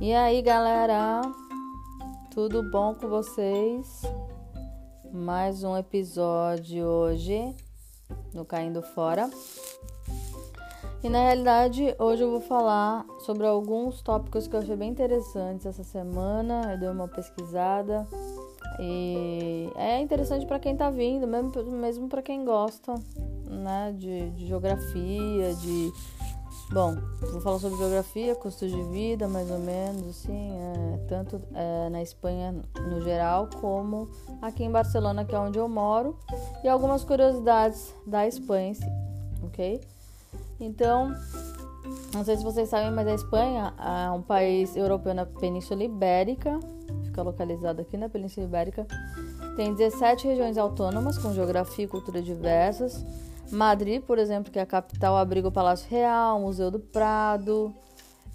[0.00, 1.22] E aí, galera?
[2.32, 4.02] Tudo bom com vocês?
[5.12, 7.52] Mais um episódio hoje
[8.32, 9.28] no Caindo Fora.
[11.02, 15.66] E na realidade, hoje eu vou falar sobre alguns tópicos que eu achei bem interessantes
[15.66, 16.74] essa semana.
[16.74, 18.06] Eu dei uma pesquisada
[18.78, 22.94] e é interessante para quem tá vindo, mesmo, mesmo para quem gosta,
[23.50, 25.92] né, de, de geografia, de
[26.70, 26.96] Bom,
[27.32, 32.02] vou falar sobre geografia, custo de vida, mais ou menos, assim, é, tanto é, na
[32.02, 32.54] Espanha
[32.90, 34.06] no geral, como
[34.42, 36.18] aqui em Barcelona, que é onde eu moro,
[36.62, 38.74] e algumas curiosidades da Espanha,
[39.42, 39.80] ok?
[40.60, 41.14] Então,
[42.12, 46.60] não sei se vocês sabem, mas a Espanha é um país europeu na Península Ibérica,
[47.02, 48.86] fica localizado aqui na Península Ibérica,
[49.56, 53.02] tem 17 regiões autônomas com geografia e cultura diversas
[53.50, 57.74] Madrid, por exemplo, que é a capital, abriga o Palácio Real, o Museu do Prado,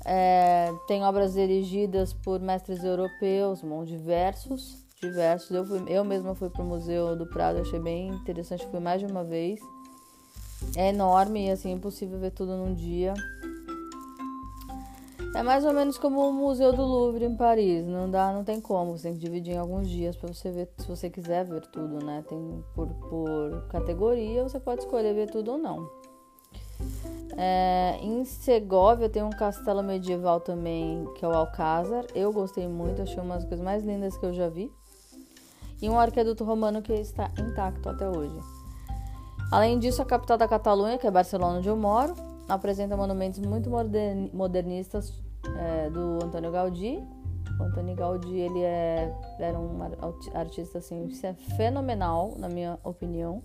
[0.05, 5.51] é, tem obras dirigidas por mestres europeus, bom, diversos, diversos.
[5.51, 8.99] Eu, fui, eu mesma fui para o Museu do Prado, achei bem interessante, fui mais
[8.99, 9.59] de uma vez.
[10.75, 13.13] É enorme e assim, impossível ver tudo num dia.
[15.35, 17.83] É mais ou menos como o Museu do Louvre em Paris.
[17.83, 18.95] Não dá, não tem como.
[18.95, 22.05] Você tem que dividir em alguns dias para você ver, se você quiser ver tudo,
[22.05, 22.23] né?
[22.29, 25.89] Tem por, por categoria, você pode escolher ver tudo ou não.
[27.35, 32.05] É, em Segovia tem um castelo medieval também, que é o Alcázar.
[32.13, 34.71] Eu gostei muito, achei uma das coisas mais lindas que eu já vi.
[35.81, 38.39] E um arqueduto romano que está intacto até hoje.
[39.51, 42.13] Além disso, a capital da Catalunha, que é Barcelona, onde eu moro,
[42.47, 43.69] apresenta monumentos muito
[44.31, 45.22] modernistas
[45.57, 47.03] é, do Antônio Gaudí.
[47.59, 49.79] O Antônio Gaudí ele é, era um
[50.33, 53.41] artista assim é fenomenal, na minha opinião.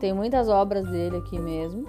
[0.00, 1.86] Tem muitas obras dele aqui mesmo.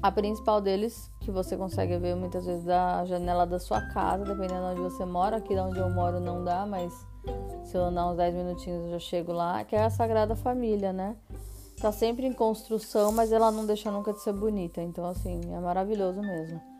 [0.00, 4.74] A principal deles, que você consegue ver muitas vezes da janela da sua casa, dependendo
[4.74, 5.36] de onde você mora.
[5.38, 6.92] Aqui onde eu moro não dá, mas
[7.64, 10.92] se eu andar uns 10 minutinhos eu já chego lá, que é a Sagrada Família,
[10.92, 11.16] né?
[11.80, 14.80] Tá sempre em construção, mas ela não deixa nunca de ser bonita.
[14.80, 16.77] Então, assim, é maravilhoso mesmo.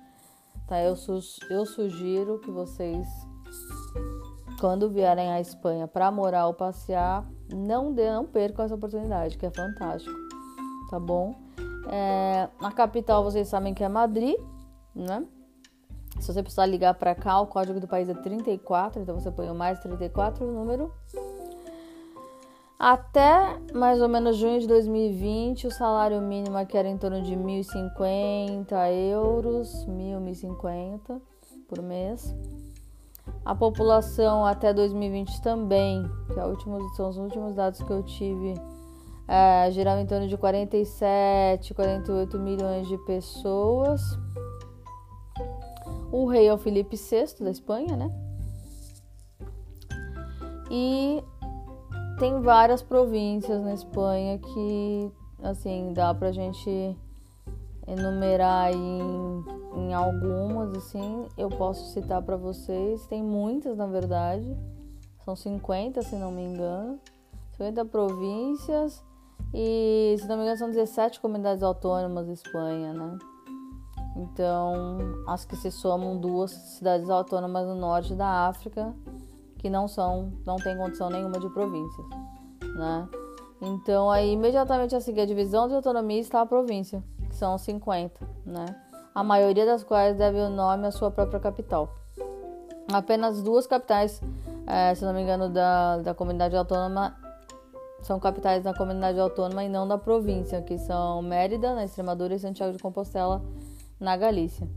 [0.68, 0.80] Tá?
[0.82, 1.18] Eu, su
[1.48, 3.08] eu sugiro que vocês,
[4.60, 9.46] quando vierem à Espanha para morar ou passear, não, dê, não percam essa oportunidade, que
[9.46, 10.14] é fantástico.
[10.90, 11.34] Tá bom?
[11.90, 14.36] É, a capital vocês sabem que é Madrid,
[14.94, 15.24] né?
[16.20, 19.48] Se você precisar ligar para cá, o código do país é 34, então você põe
[19.50, 20.92] o mais 34 o número
[22.78, 27.34] até mais ou menos junho de 2020, o salário mínimo aqui era em torno de
[27.34, 28.72] 1.050
[29.10, 31.20] euros, 1.000, 1.050
[31.68, 32.32] por mês.
[33.44, 38.54] A população até 2020 também, que é último, são os últimos dados que eu tive,
[39.26, 44.00] é, girava em torno de 47, 48 milhões de pessoas.
[46.12, 48.10] O rei é o Felipe VI da Espanha, né?
[50.70, 51.22] E
[52.18, 55.12] tem várias províncias na Espanha que,
[55.42, 56.96] assim, dá pra gente
[57.86, 59.44] enumerar em,
[59.76, 63.06] em algumas, assim, eu posso citar para vocês.
[63.06, 64.56] Tem muitas, na verdade.
[65.24, 66.98] São 50, se não me engano.
[67.52, 69.04] 50 províncias
[69.54, 73.18] e, se não me engano, são 17 comunidades autônomas da Espanha, né?
[74.16, 78.92] Então, as que se somam duas cidades autônomas no norte da África
[79.58, 82.06] que não são, não tem condição nenhuma de províncias,
[82.76, 83.08] né?
[83.60, 88.26] Então aí imediatamente a seguir a divisão de autonomia está a província, que são 50,
[88.46, 88.66] né?
[89.14, 91.92] A maioria das quais deve o nome à sua própria capital.
[92.92, 94.22] Apenas duas capitais,
[94.66, 97.16] é, se não me engano, da, da comunidade autônoma
[98.00, 102.38] são capitais da comunidade autônoma e não da província, que são Mérida, na Extremadura, e
[102.38, 103.42] Santiago de Compostela,
[103.98, 104.68] na Galícia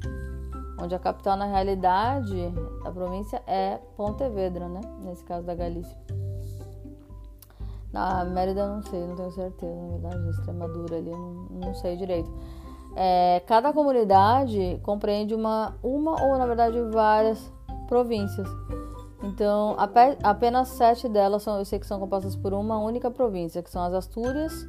[0.82, 2.52] onde a capital na realidade
[2.84, 4.82] da província é Pontevedra, né?
[5.04, 5.96] Nesse caso da Galícia.
[7.94, 12.32] Na Mérida não sei, não tenho certeza, na verdade, Extremadura ali, não, não sei direito.
[12.96, 17.52] É, cada comunidade compreende uma, uma ou na verdade várias
[17.88, 18.48] províncias.
[19.24, 19.76] Então,
[20.24, 23.84] apenas sete delas são, eu sei que são compostas por uma única província, que são
[23.84, 24.66] as Astúrias,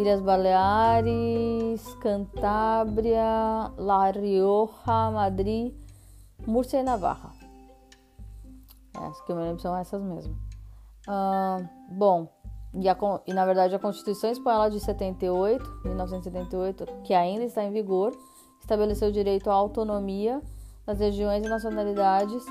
[0.00, 5.74] Ilhas Baleares, Cantábria, La Rioja, Madrid,
[6.46, 7.32] Múrcia e Navarra.
[8.94, 10.34] As que eu me lembro são essas mesmo.
[11.90, 12.28] Bom,
[12.72, 17.70] e, a, e, na verdade a Constituição Espanhola de 78, 1978, que ainda está em
[17.70, 18.16] vigor,
[18.58, 20.40] estabeleceu o direito à autonomia
[20.86, 22.42] das regiões e nacionalidades,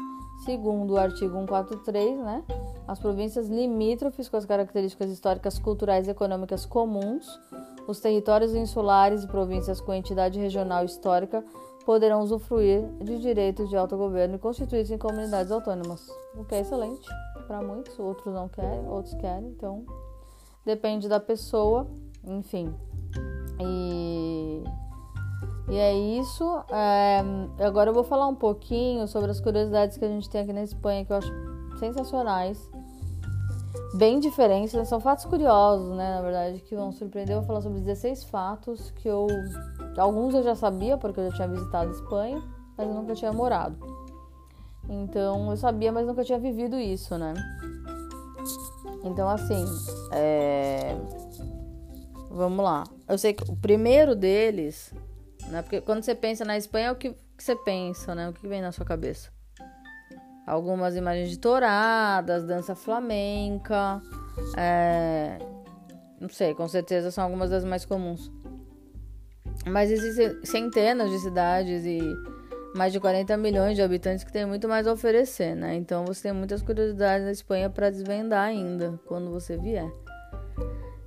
[0.45, 2.43] segundo o artigo 143, né?
[2.89, 7.39] As províncias limítrofes com as características históricas, culturais e econômicas comuns,
[7.87, 11.45] os territórios insulares e províncias com entidade regional histórica
[11.85, 17.07] poderão usufruir de direitos de autogoverno e constituir-se em comunidades autônomas, o que é excelente
[17.45, 19.85] para muitos, outros não querem, outros querem, então
[20.65, 21.87] depende da pessoa,
[22.23, 22.73] enfim.
[23.59, 24.63] E,
[25.69, 26.43] e é isso.
[26.71, 27.21] É,
[27.63, 30.63] agora eu vou falar um pouquinho sobre as curiosidades que a gente tem aqui na
[30.63, 31.31] Espanha, que eu acho
[31.79, 32.69] sensacionais.
[33.93, 34.85] Bem diferentes, né?
[34.85, 36.15] são fatos curiosos, né?
[36.15, 37.35] Na verdade, que vão surpreender.
[37.35, 39.27] Eu vou falar sobre 16 fatos que eu.
[39.97, 42.41] Alguns eu já sabia, porque eu já tinha visitado Espanha,
[42.77, 43.77] mas eu nunca tinha morado.
[44.87, 47.33] Então eu sabia, mas nunca tinha vivido isso, né?
[49.03, 49.65] Então, assim,
[50.11, 50.95] é...
[52.29, 52.83] vamos lá.
[53.07, 54.93] Eu sei que o primeiro deles,
[55.47, 55.61] né?
[55.61, 58.29] Porque quando você pensa na Espanha, é o que, que você pensa, né?
[58.29, 59.29] O que vem na sua cabeça?
[60.49, 64.01] Algumas imagens de touradas, dança flamenca,
[64.57, 65.37] é...
[66.19, 68.31] não sei, com certeza são algumas das mais comuns.
[69.67, 71.99] Mas existem centenas de cidades e
[72.75, 75.75] mais de 40 milhões de habitantes que tem muito mais a oferecer, né?
[75.75, 79.91] Então você tem muitas curiosidades na Espanha para desvendar ainda quando você vier.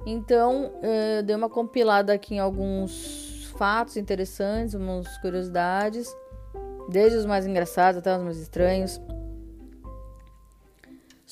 [0.06, 6.08] Então eh, eu dei uma compilada aqui em alguns fatos interessantes, umas curiosidades,
[6.88, 9.00] desde os mais engraçados até os mais estranhos,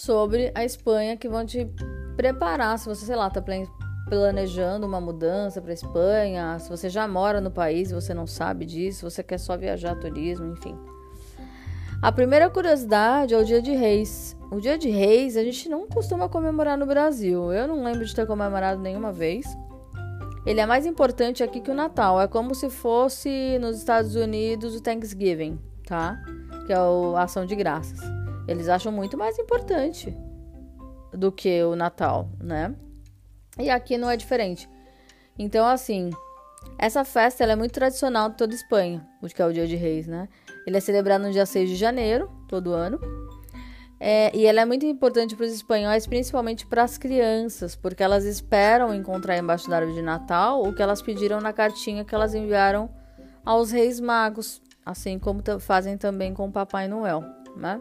[0.01, 1.69] sobre a Espanha que vão te
[2.17, 3.45] preparar se você, sei lá, tá
[4.09, 8.65] planejando uma mudança para Espanha, se você já mora no país e você não sabe
[8.65, 10.75] disso, você quer só viajar turismo, enfim.
[12.01, 14.35] A primeira curiosidade é o Dia de Reis.
[14.51, 17.53] O Dia de Reis a gente não costuma comemorar no Brasil.
[17.53, 19.45] Eu não lembro de ter comemorado nenhuma vez.
[20.47, 22.19] Ele é mais importante aqui que o Natal.
[22.19, 26.19] É como se fosse nos Estados Unidos o Thanksgiving, tá?
[26.67, 28.20] Que é a ação de graças.
[28.49, 30.17] Eles acham muito mais importante
[31.13, 32.75] do que o Natal, né?
[33.59, 34.69] E aqui não é diferente.
[35.39, 36.11] Então, assim,
[36.79, 40.07] essa festa é muito tradicional de toda a Espanha, que é o Dia de Reis,
[40.07, 40.29] né?
[40.67, 43.01] Ele é celebrado no dia 6 de janeiro, todo ano.
[43.99, 48.25] É, e ela é muito importante para os espanhóis, principalmente para as crianças, porque elas
[48.25, 52.35] esperam encontrar embaixo da árvore de Natal o que elas pediram na cartinha que elas
[52.35, 52.89] enviaram
[53.45, 57.23] aos Reis Magos, assim como fazem também com o Papai Noel,
[57.55, 57.81] né?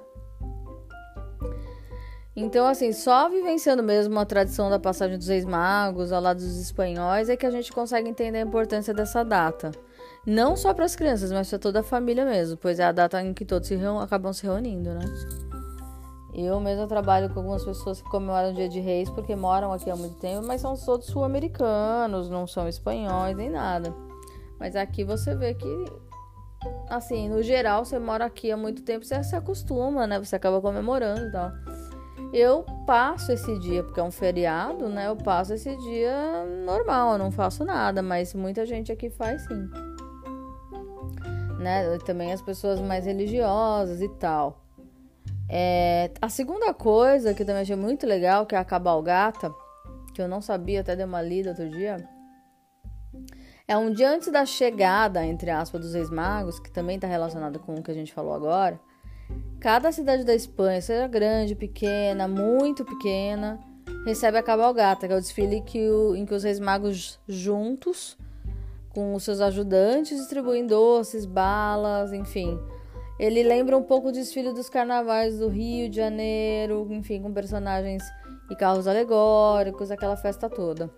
[2.41, 6.57] Então, assim, só vivenciando mesmo a tradição da passagem dos Reis Magos ao lado dos
[6.57, 9.71] espanhóis é que a gente consegue entender a importância dessa data.
[10.25, 13.21] Não só para as crianças, mas para toda a família mesmo, pois é a data
[13.21, 15.01] em que todos se acabam se reunindo, né?
[16.33, 19.89] Eu mesmo trabalho com algumas pessoas que comemoram o Dia de Reis porque moram aqui
[19.89, 23.93] há muito tempo, mas são todos sul-americanos, não são espanhóis nem nada.
[24.57, 25.85] Mas aqui você vê que,
[26.89, 30.17] assim, no geral, você mora aqui há muito tempo, você se acostuma, né?
[30.19, 31.51] Você acaba comemorando e tal.
[32.31, 35.07] Eu passo esse dia, porque é um feriado, né?
[35.07, 39.69] Eu passo esse dia normal, eu não faço nada, mas muita gente aqui faz sim.
[41.59, 41.97] Né?
[42.05, 44.63] Também as pessoas mais religiosas e tal.
[45.49, 49.51] É, a segunda coisa que eu também achei muito legal, que é a cabalgata,
[50.13, 52.07] que eu não sabia, até dei uma lida outro dia.
[53.67, 57.59] É um dia antes da chegada, entre aspas, dos Reis Magos, que também está relacionado
[57.59, 58.79] com o que a gente falou agora.
[59.59, 63.59] Cada cidade da Espanha, seja grande, pequena, muito pequena,
[64.05, 68.17] recebe a cabalgata, que é o desfile que o, em que os reis magos juntos
[68.89, 72.59] com os seus ajudantes distribuem doces, balas, enfim.
[73.19, 78.01] Ele lembra um pouco o desfile dos carnavais do Rio de Janeiro, enfim, com personagens
[78.49, 80.89] e carros alegóricos, aquela festa toda,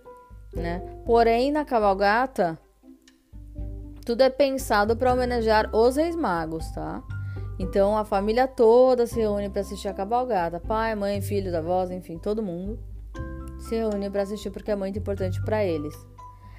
[0.54, 0.80] né?
[1.04, 2.58] Porém, na cabalgata,
[4.06, 7.02] tudo é pensado para homenagear os reis magos, tá?
[7.62, 10.58] Então a família toda se reúne para assistir a cabalgata.
[10.58, 12.76] Pai, mãe, filhos, avós, enfim, todo mundo
[13.60, 15.94] se reúne para assistir porque é muito importante para eles.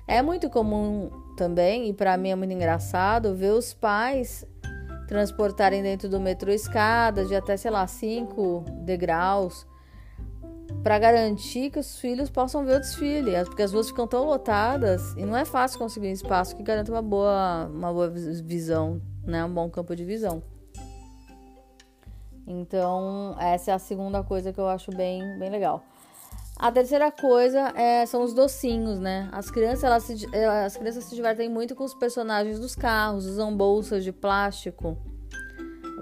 [0.07, 4.45] É muito comum também, e para mim é muito engraçado, ver os pais
[5.05, 9.67] transportarem dentro do metrô escadas de até, sei lá, 5 degraus
[10.81, 15.13] para garantir que os filhos possam ver o desfile, porque as ruas ficam tão lotadas
[15.17, 19.43] e não é fácil conseguir um espaço que garanta uma boa, uma boa visão, né?
[19.43, 20.52] um bom campo de visão.
[22.45, 25.83] Então, essa é a segunda coisa que eu acho bem, bem legal.
[26.57, 29.27] A terceira coisa é, são os docinhos, né?
[29.31, 30.27] As crianças, elas se,
[30.65, 34.97] as crianças se divertem muito com os personagens dos carros, usam bolsas de plástico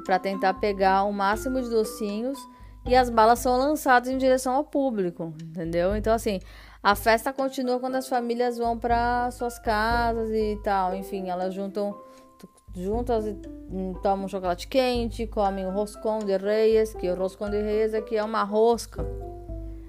[0.05, 2.37] para tentar pegar o máximo de docinhos
[2.85, 5.95] e as balas são lançadas em direção ao público, entendeu?
[5.95, 6.39] Então, assim,
[6.83, 10.95] a festa continua quando as famílias vão para suas casas e tal.
[10.95, 11.95] Enfim, elas juntam
[12.75, 13.25] juntas
[13.69, 18.17] hum, tomam chocolate quente, comem o roscão de reis, que o roscão de reis aqui
[18.17, 19.05] é uma rosca.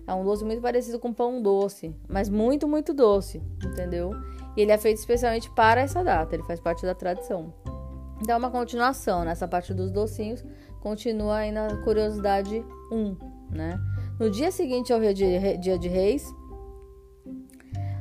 [0.07, 4.11] É um doce muito parecido com pão doce, mas muito, muito doce, entendeu?
[4.57, 7.53] E ele é feito especialmente para essa data, ele faz parte da tradição.
[8.21, 10.45] Então, é uma continuação nessa parte dos docinhos.
[10.81, 13.17] Continua aí na curiosidade 1,
[13.51, 13.79] né?
[14.19, 16.33] No dia seguinte ao dia de reis,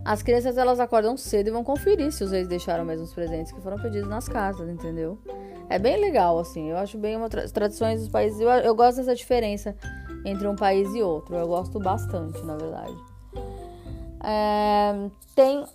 [0.03, 3.51] as crianças elas acordam cedo e vão conferir se os reis deixaram mesmo os presentes
[3.51, 5.19] que foram pedidos nas casas, entendeu?
[5.69, 6.69] É bem legal, assim.
[6.69, 8.39] Eu acho bem uma tra tradições dos países.
[8.39, 9.75] Eu, eu gosto dessa diferença
[10.25, 11.35] entre um país e outro.
[11.35, 12.95] Eu gosto bastante, na verdade.
[14.23, 15.65] É, tem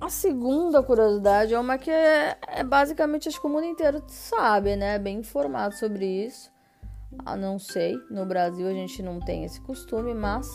[0.00, 4.76] a segunda curiosidade, é uma que é, é, basicamente acho que o mundo inteiro sabe,
[4.76, 4.98] né?
[4.98, 6.50] Bem informado sobre isso.
[7.24, 10.48] Ah, não sei, no Brasil a gente não tem esse costume, mas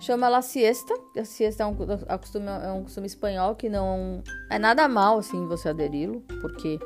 [0.00, 0.94] chama ela siesta.
[1.16, 1.76] A siesta é um,
[2.08, 6.78] a costume, é um costume espanhol que não é nada mal assim você aderi-lo, porque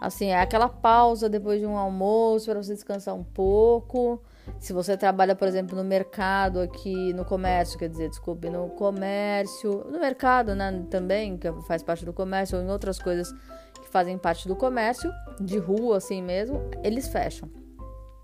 [0.00, 4.22] assim é aquela pausa depois de um almoço para você descansar um pouco.
[4.58, 9.84] Se você trabalha, por exemplo, no mercado aqui, no comércio, quer dizer, desculpe, no comércio,
[9.88, 13.32] no mercado, né, também, que faz parte do comércio, ou em outras coisas
[13.80, 17.48] que fazem parte do comércio, de rua assim mesmo, eles fecham.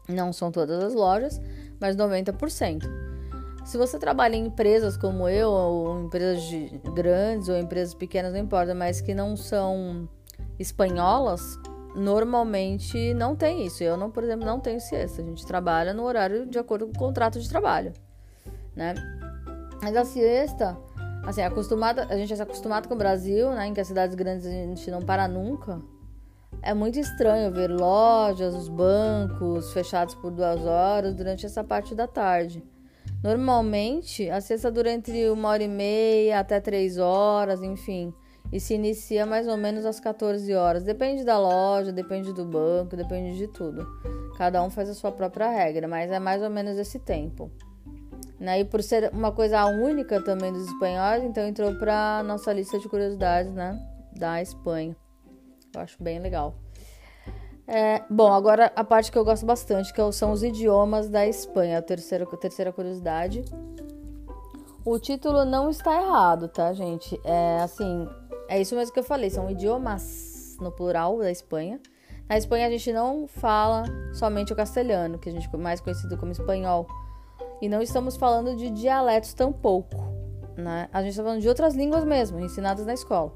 [0.08, 1.40] Não são todas as lojas,
[1.80, 3.17] mas 90%.
[3.68, 6.42] Se você trabalha em empresas como eu, ou empresas
[6.94, 10.08] grandes, ou empresas pequenas, não importa, mas que não são
[10.58, 11.58] espanholas,
[11.94, 13.84] normalmente não tem isso.
[13.84, 15.20] Eu, não, por exemplo, não tenho siesta.
[15.20, 17.92] A gente trabalha no horário de acordo com o contrato de trabalho,
[18.74, 18.94] né?
[19.82, 20.74] Mas a siesta,
[21.26, 23.66] assim, acostumada, a gente é acostumado com o Brasil, né?
[23.66, 25.78] Em que as cidades grandes a gente não para nunca.
[26.62, 32.06] É muito estranho ver lojas, os bancos fechados por duas horas durante essa parte da
[32.06, 32.64] tarde.
[33.22, 38.14] Normalmente, a siesta dura entre uma hora e meia até três horas, enfim
[38.52, 40.82] e se inicia mais ou menos às 14 horas.
[40.82, 43.86] Depende da loja, depende do banco, depende de tudo.
[44.36, 47.50] Cada um faz a sua própria regra, mas é mais ou menos esse tempo.
[48.38, 48.60] Né?
[48.60, 52.88] E por ser uma coisa única também dos espanhóis, então entrou para nossa lista de
[52.88, 53.78] curiosidades né?
[54.16, 54.96] da Espanha.
[55.74, 56.54] Eu acho bem legal.
[57.70, 61.78] É, bom, agora a parte que eu gosto bastante, que são os idiomas da Espanha,
[61.78, 63.44] a terceira, a terceira curiosidade.
[64.82, 67.20] O título não está errado, tá, gente?
[67.22, 68.08] É assim,
[68.48, 71.78] é isso mesmo que eu falei, são idiomas no plural da Espanha.
[72.26, 73.84] Na Espanha a gente não fala
[74.14, 76.86] somente o castelhano, que a gente é mais conhecido como espanhol.
[77.60, 79.96] E não estamos falando de dialetos tampouco.
[80.56, 80.88] Né?
[80.90, 83.30] A gente está falando de outras línguas mesmo, ensinadas na escola.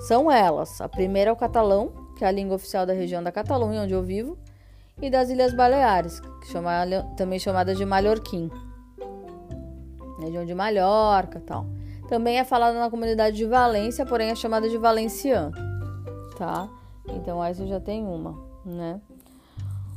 [0.00, 0.82] São elas.
[0.82, 3.92] A primeira é o catalão, que é a língua oficial da região da Catalunha, onde
[3.92, 4.36] eu vivo,
[5.00, 6.20] e das Ilhas Baleares,
[6.50, 6.72] chama,
[7.16, 8.50] também chamada de Mallorquim.
[10.18, 11.66] Região de Mallorca tal.
[12.08, 15.52] Também é falada na comunidade de Valência, porém é chamada de valenciano,
[16.38, 16.68] tá?
[17.08, 19.00] Então aí você já tem uma, né?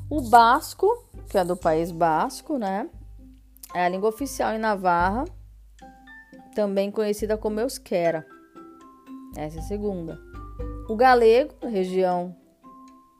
[0.09, 2.89] O basco, que é do País Basco, né?
[3.73, 5.25] É a língua oficial em Navarra,
[6.55, 8.25] também conhecida como euskera.
[9.37, 10.28] Essa é a segunda.
[10.89, 12.35] O galego, região,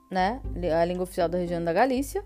[0.09, 0.41] né?
[0.75, 2.25] A língua oficial da região da Galícia.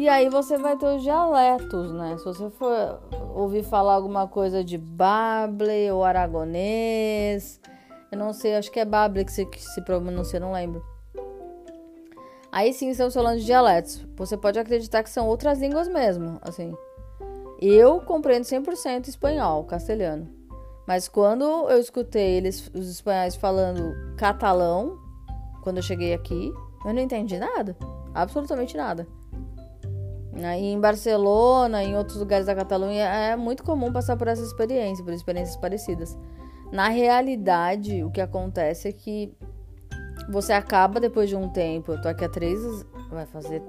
[0.00, 2.18] E aí você vai ter os dialetos, né?
[2.18, 3.00] Se você for
[3.36, 7.60] ouvir falar alguma coisa de Bable ou aragonês,
[8.10, 10.84] eu não sei, acho que é Bable que se, que se pronuncia, não lembro.
[12.50, 14.04] Aí sim estamos falando de dialetos.
[14.16, 16.74] Você pode acreditar que são outras línguas mesmo, assim.
[17.60, 20.35] Eu compreendo 100% espanhol, castelhano.
[20.86, 24.98] Mas quando eu escutei eles, os espanhóis falando catalão,
[25.62, 26.52] quando eu cheguei aqui,
[26.84, 27.76] eu não entendi nada.
[28.14, 29.06] Absolutamente nada.
[30.44, 35.04] Aí em Barcelona, em outros lugares da Catalunha, é muito comum passar por essa experiência,
[35.04, 36.16] por experiências parecidas.
[36.70, 39.32] Na realidade, o que acontece é que
[40.28, 41.92] você acaba depois de um tempo.
[41.92, 42.60] Eu tô aqui há três.
[43.10, 43.62] Vai fazer.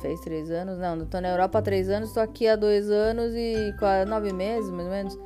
[0.00, 0.78] Fez três anos?
[0.78, 3.72] Não, eu tô na Europa há três anos, tô aqui há dois anos e
[4.08, 5.18] nove meses, mais ou menos.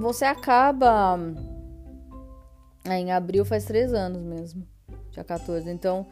[0.00, 1.18] Você acaba.
[2.84, 4.66] É, em abril faz três anos mesmo.
[5.12, 5.70] Dia 14.
[5.70, 6.06] Então,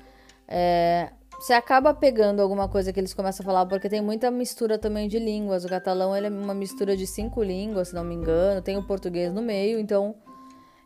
[0.47, 4.76] é, você acaba pegando alguma coisa que eles começam a falar, porque tem muita mistura
[4.78, 5.64] também de línguas.
[5.64, 8.61] O catalão ele é uma mistura de cinco línguas, se não me engano.
[8.61, 10.14] Tem o português no meio, então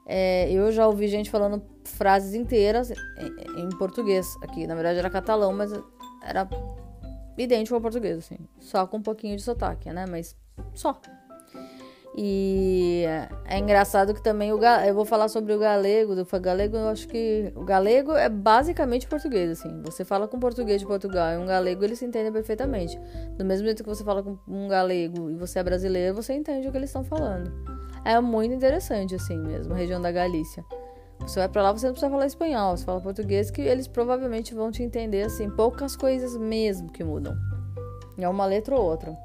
[0.06, 4.66] é, eu já ouvi gente falando frases inteiras em, em, português aqui.
[4.66, 5.72] Na verdade era catalão, mas
[6.22, 6.48] era
[7.36, 8.38] idêntico ao português, assim.
[8.60, 10.06] Só com um pouquinho de sotaque, né?
[10.08, 10.36] Mas
[10.72, 11.00] só.
[12.14, 13.04] E
[13.46, 17.08] é engraçado que também o eu vou falar sobre o galego, do galego, eu acho
[17.08, 19.80] que o galego é basicamente português assim.
[19.82, 23.00] Você fala com português de Portugal e um galego ele se entende perfeitamente.
[23.38, 26.68] Do mesmo jeito que você fala com um galego e você é brasileiro, você entende
[26.68, 27.50] o que eles estão falando.
[28.04, 30.62] É muito interessante assim mesmo, a região da Galícia.
[31.20, 34.54] Você vai para lá, você não precisa falar espanhol, você fala português que eles provavelmente
[34.54, 37.34] vão te entender assim, poucas coisas mesmo que mudam.
[38.18, 39.16] É uma letra ou outra.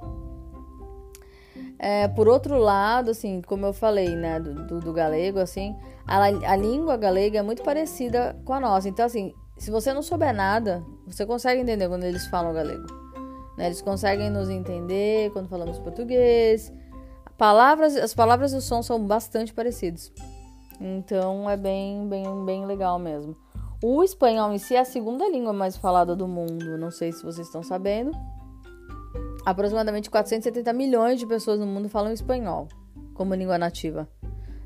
[1.80, 5.76] É, por outro lado, assim, como eu falei, né, do, do, do galego, assim,
[6.08, 8.90] a, a, língua galega é muito parecida com a nossa.
[8.90, 12.86] Então, assim, se você não souber nada, você consegue entender quando eles falam galego.
[13.58, 13.68] Né?
[13.68, 16.74] Eles conseguem nos entender quando falamos português.
[17.38, 20.12] Palavras, as palavras e os sons são bastante parecidos.
[20.82, 23.36] Então, é bem, bem, bem legal mesmo.
[23.84, 26.78] O espanhol em si é a segunda língua mais falada do mundo.
[26.78, 28.12] Não sei se vocês estão sabendo.
[29.48, 32.68] Aproximadamente 470 milhões de pessoas no mundo falam espanhol
[33.14, 34.06] como língua nativa,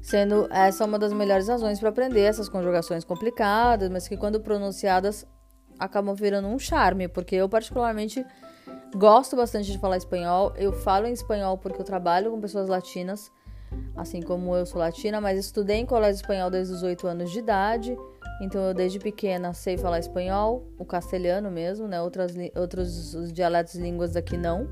[0.02, 5.24] sendo essa uma das melhores razões para aprender essas conjugações complicadas, mas que quando pronunciadas
[5.78, 8.26] acabam virando um charme, porque eu particularmente
[8.96, 10.52] gosto bastante de falar espanhol.
[10.58, 13.32] Eu falo em espanhol porque eu trabalho com pessoas latinas,
[13.96, 17.38] assim como eu sou latina, mas estudei em colégio espanhol desde os 8 anos de
[17.38, 17.96] idade.
[18.42, 22.02] Então eu desde pequena sei falar espanhol, o castelhano mesmo, né?
[22.02, 24.68] Outras, outros os dialetos línguas daqui não.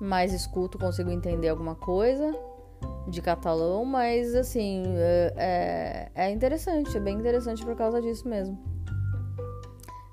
[0.00, 2.34] Mas escuto, consigo entender alguma coisa
[3.06, 8.58] de catalão, mas assim, é, é, é interessante, é bem interessante por causa disso mesmo.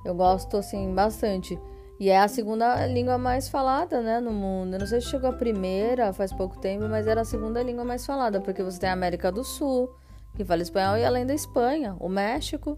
[0.06, 1.60] Eu gosto, assim, bastante.
[2.00, 4.76] E é a segunda língua mais falada, né, no mundo.
[4.76, 7.84] Eu não sei se chegou a primeira faz pouco tempo, mas era a segunda língua
[7.84, 9.90] mais falada, porque você tem a América do Sul,
[10.38, 12.78] que fala espanhol, e além da Espanha, o México.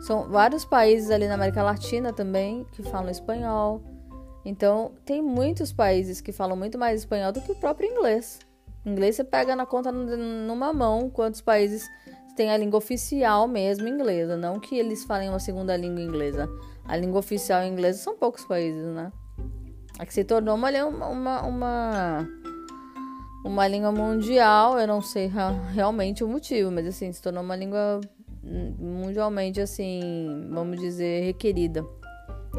[0.00, 3.80] São vários países ali na América Latina também que falam espanhol.
[4.44, 8.40] Então, tem muitos países que falam muito mais espanhol do que o próprio inglês.
[8.84, 11.88] O inglês você pega na conta numa mão quantos países
[12.34, 16.48] têm a língua oficial mesmo inglesa, não que eles falem uma segunda língua inglesa.
[16.84, 19.12] A língua oficial inglesa são poucos países, né?
[20.00, 22.28] É que se tornou uma, uma, uma
[23.44, 25.30] uma língua mundial, eu não sei
[25.72, 28.00] realmente o motivo, mas assim, se tornou uma língua
[28.78, 31.84] mundialmente assim, vamos dizer, requerida,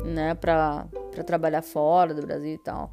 [0.05, 2.91] né, para para trabalhar fora do Brasil e tal.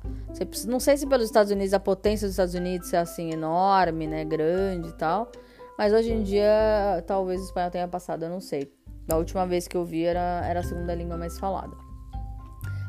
[0.67, 4.25] Não sei se pelos Estados Unidos, a potência dos Estados Unidos é assim enorme, né,
[4.25, 5.31] grande e tal,
[5.79, 8.71] mas hoje em dia talvez o espanhol tenha passado, eu não sei.
[9.07, 11.75] Da última vez que eu vi era, era a segunda língua mais falada.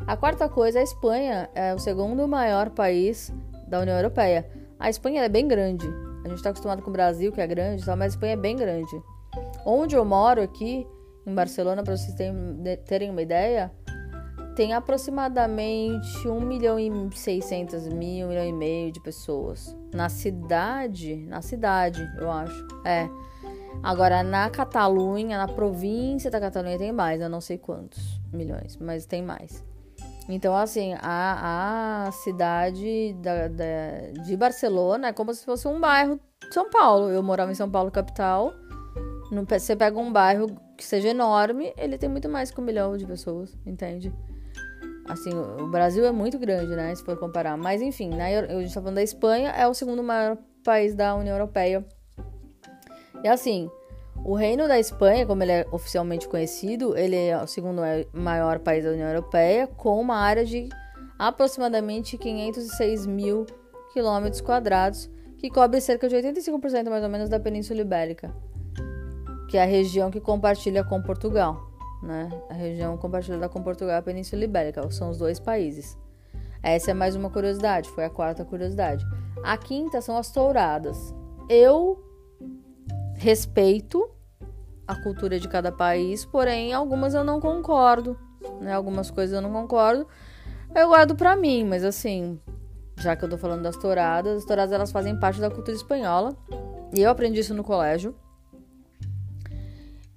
[0.06, 3.34] A quarta coisa, a Espanha é o segundo maior país
[3.68, 4.46] da União Europeia.
[4.82, 5.88] A Espanha é bem grande.
[6.26, 8.56] A gente está acostumado com o Brasil, que é grande, mas a Espanha é bem
[8.56, 9.02] grande.
[9.64, 10.88] Onde eu moro aqui,
[11.26, 12.16] em Barcelona, para vocês
[12.88, 13.72] terem uma ideia,
[14.56, 19.78] tem aproximadamente 1 milhão e 600 mil, 1 milhão e meio de pessoas.
[19.94, 22.68] Na cidade, na cidade, eu acho.
[22.84, 23.08] É.
[23.84, 29.06] Agora, na Catalunha, na província da Catalunha, tem mais, eu não sei quantos milhões, mas
[29.06, 29.64] tem mais.
[30.34, 36.20] Então, assim, a, a cidade da, da, de Barcelona é como se fosse um bairro
[36.48, 37.10] de São Paulo.
[37.10, 38.54] Eu morava em São Paulo, capital.
[39.32, 42.98] No, você pega um bairro que seja enorme, ele tem muito mais que um milhão
[42.98, 44.14] de pessoas, entende?
[45.08, 46.94] Assim, o Brasil é muito grande, né?
[46.96, 47.58] Se for comparar.
[47.58, 51.16] Mas, enfim, né, a gente tá falando da Espanha, é o segundo maior país da
[51.16, 51.86] União Europeia.
[53.24, 53.70] E assim,
[54.24, 57.82] o Reino da Espanha, como ele é oficialmente conhecido, ele é o segundo
[58.14, 60.70] maior país da União Europeia, com uma área de
[61.18, 63.46] aproximadamente 506 mil
[63.94, 68.34] quilômetros quadrados, que cobre cerca de 85% mais ou menos da Península Ibérica,
[69.50, 71.70] que é a região que compartilha com Portugal.
[72.04, 72.30] Né?
[72.50, 75.98] A região compartilhada com Portugal é a Península Ibérica, são os dois países.
[76.62, 79.04] Essa é mais uma curiosidade, foi a quarta curiosidade.
[79.44, 81.14] A quinta são as touradas.
[81.50, 82.11] Eu
[83.22, 84.10] respeito
[84.88, 88.18] a cultura de cada país, porém algumas eu não concordo,
[88.60, 88.74] né?
[88.74, 90.08] Algumas coisas eu não concordo.
[90.74, 92.40] Eu guardo para mim, mas assim,
[92.98, 96.36] já que eu tô falando das touradas, as touradas elas fazem parte da cultura espanhola.
[96.94, 98.16] E eu aprendi isso no colégio.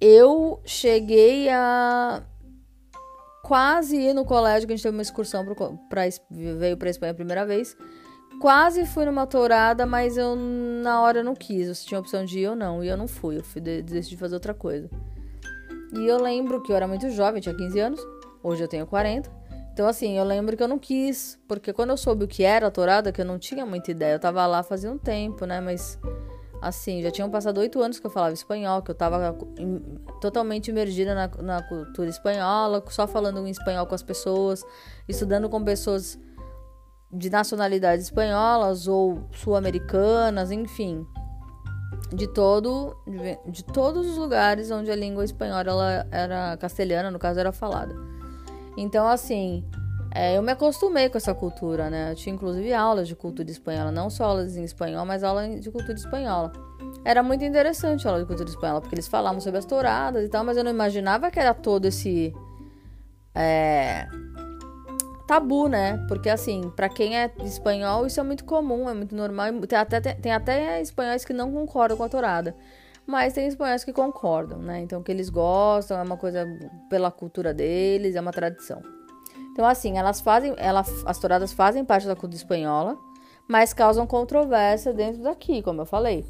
[0.01, 2.23] Eu cheguei a
[3.43, 7.15] quase ir no colégio, que a gente teve uma excursão para veio para Espanha a
[7.15, 7.77] primeira vez.
[8.39, 11.67] Quase fui numa tourada, mas eu na hora não quis.
[11.67, 12.83] Você tinha opção de ir ou não.
[12.83, 13.37] E eu não fui.
[13.37, 14.89] Eu fui, decidi fazer outra coisa.
[15.93, 18.07] E eu lembro que eu era muito jovem, tinha 15 anos.
[18.43, 19.31] Hoje eu tenho 40.
[19.73, 21.39] Então, assim, eu lembro que eu não quis.
[21.47, 24.15] Porque quando eu soube o que era a tourada, que eu não tinha muita ideia.
[24.15, 25.61] Eu tava lá fazia um tempo, né?
[25.61, 25.97] Mas,
[26.61, 28.81] assim, já tinham passado oito anos que eu falava espanhol.
[28.81, 29.37] Que eu tava
[30.19, 32.83] totalmente imergida na, na cultura espanhola.
[32.89, 34.63] Só falando em espanhol com as pessoas.
[35.07, 36.19] Estudando com pessoas
[37.15, 41.05] de nacionalidades espanholas ou sul-americanas, enfim,
[42.13, 42.95] de todo
[43.47, 47.95] de, todos os lugares onde a língua espanhola era castelhana, no caso era falada.
[48.77, 49.63] Então, assim,
[50.13, 52.11] é, eu me acostumei com essa cultura, né?
[52.11, 55.71] Eu tinha inclusive aulas de cultura espanhola, não só aulas em espanhol, mas aulas de
[55.71, 56.51] cultura espanhola.
[57.05, 60.29] Era muito interessante a aula de cultura espanhola, porque eles falavam sobre as touradas e
[60.29, 62.33] tal, mas eu não imaginava que era todo esse
[63.33, 64.07] é,
[65.27, 66.03] tabu, né?
[66.07, 69.47] Porque assim, para quem é espanhol, isso é muito comum, é muito normal.
[69.67, 72.55] Tem até, tem, até espanhóis que não concordam com a tourada.
[73.05, 74.79] Mas tem espanhóis que concordam, né?
[74.79, 76.45] Então, que eles gostam, é uma coisa
[76.89, 78.81] pela cultura deles, é uma tradição.
[79.51, 82.97] Então, assim, elas fazem, ela, as touradas fazem parte da cultura espanhola,
[83.47, 86.25] mas causam controvérsia dentro daqui, como eu falei.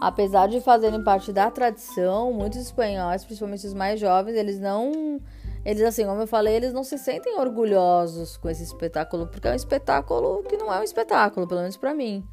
[0.00, 5.20] Apesar de fazerem parte da tradição, muitos espanhóis, principalmente os mais jovens, eles não
[5.64, 9.52] eles, assim, como eu falei, eles não se sentem orgulhosos com esse espetáculo, porque é
[9.52, 12.26] um espetáculo que não é um espetáculo, pelo menos para mim.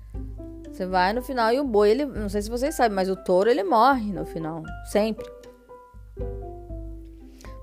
[0.72, 3.16] Você vai no final e o boi, ele, não sei se vocês sabem, mas o
[3.16, 5.30] touro ele morre no final, sempre.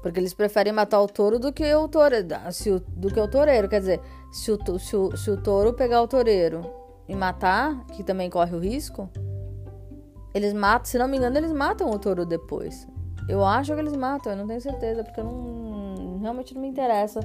[0.02, 3.28] Porque eles preferem matar o touro do que o toureiro, se o, do que o
[3.28, 4.00] toureiro, quer dizer,
[4.30, 6.62] se o, se, o, se o touro pegar o toureiro
[7.08, 9.10] e matar, que também corre o risco,
[10.32, 12.86] eles matam, se não me engano, eles matam o touro depois.
[13.28, 16.68] Eu acho que eles matam, eu não tenho certeza, porque eu não realmente não me
[16.68, 17.20] interessa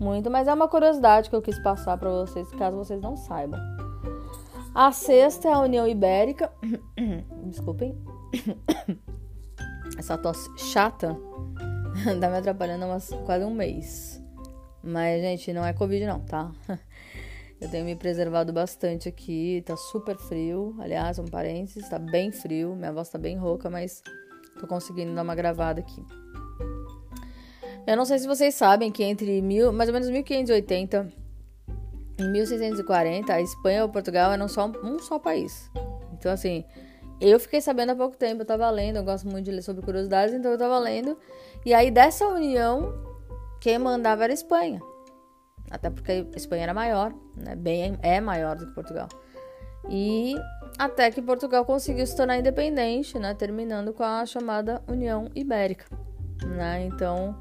[0.00, 3.60] muito, mas é uma curiosidade que eu quis passar para vocês, caso vocês não saibam.
[4.74, 6.50] A sexta é a União Ibérica.
[7.46, 7.96] Desculpem.
[9.96, 11.16] Essa tosse chata
[12.20, 14.20] tá me atrapalhando há quase um mês.
[14.82, 16.50] Mas, gente, não é Covid não, tá?
[17.60, 20.74] Eu tenho me preservado bastante aqui, tá super frio.
[20.80, 22.74] Aliás, um parênteses, tá bem frio.
[22.74, 24.02] Minha voz tá bem rouca, mas
[24.58, 26.04] Tô conseguindo dar uma gravada aqui.
[27.86, 31.12] Eu não sei se vocês sabem que entre mil, mais ou menos 1580
[32.18, 35.70] e 1640, a Espanha ou Portugal eram só um só país.
[36.12, 36.64] Então, assim,
[37.20, 39.84] eu fiquei sabendo há pouco tempo, eu tava lendo, eu gosto muito de ler sobre
[39.84, 41.18] curiosidades, então eu tava lendo.
[41.64, 42.94] E aí, dessa união,
[43.60, 44.80] quem mandava era a Espanha.
[45.70, 47.54] Até porque a Espanha era maior, né?
[47.54, 49.08] Bem, é maior do que Portugal.
[49.88, 50.34] E
[50.78, 55.86] até que Portugal conseguiu se tornar independente, né, terminando com a chamada União Ibérica,
[56.44, 56.84] né?
[56.86, 57.36] Então,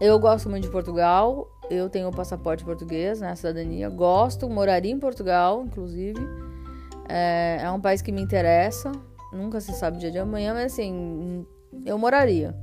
[0.00, 4.98] eu gosto muito de Portugal, eu tenho o passaporte português, né, cidadania, gosto, moraria em
[4.98, 6.20] Portugal, inclusive.
[7.08, 8.90] É, é um país que me interessa,
[9.32, 11.46] nunca se sabe o dia de amanhã, mas assim,
[11.84, 12.54] eu moraria.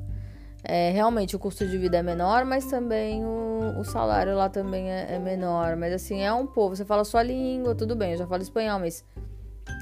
[0.64, 4.92] É, realmente o custo de vida é menor, mas também o, o salário lá também
[4.92, 5.76] é, é, menor.
[5.76, 8.80] Mas assim, é um povo, você fala sua língua, tudo bem, eu já falo espanhol,
[8.80, 9.06] mas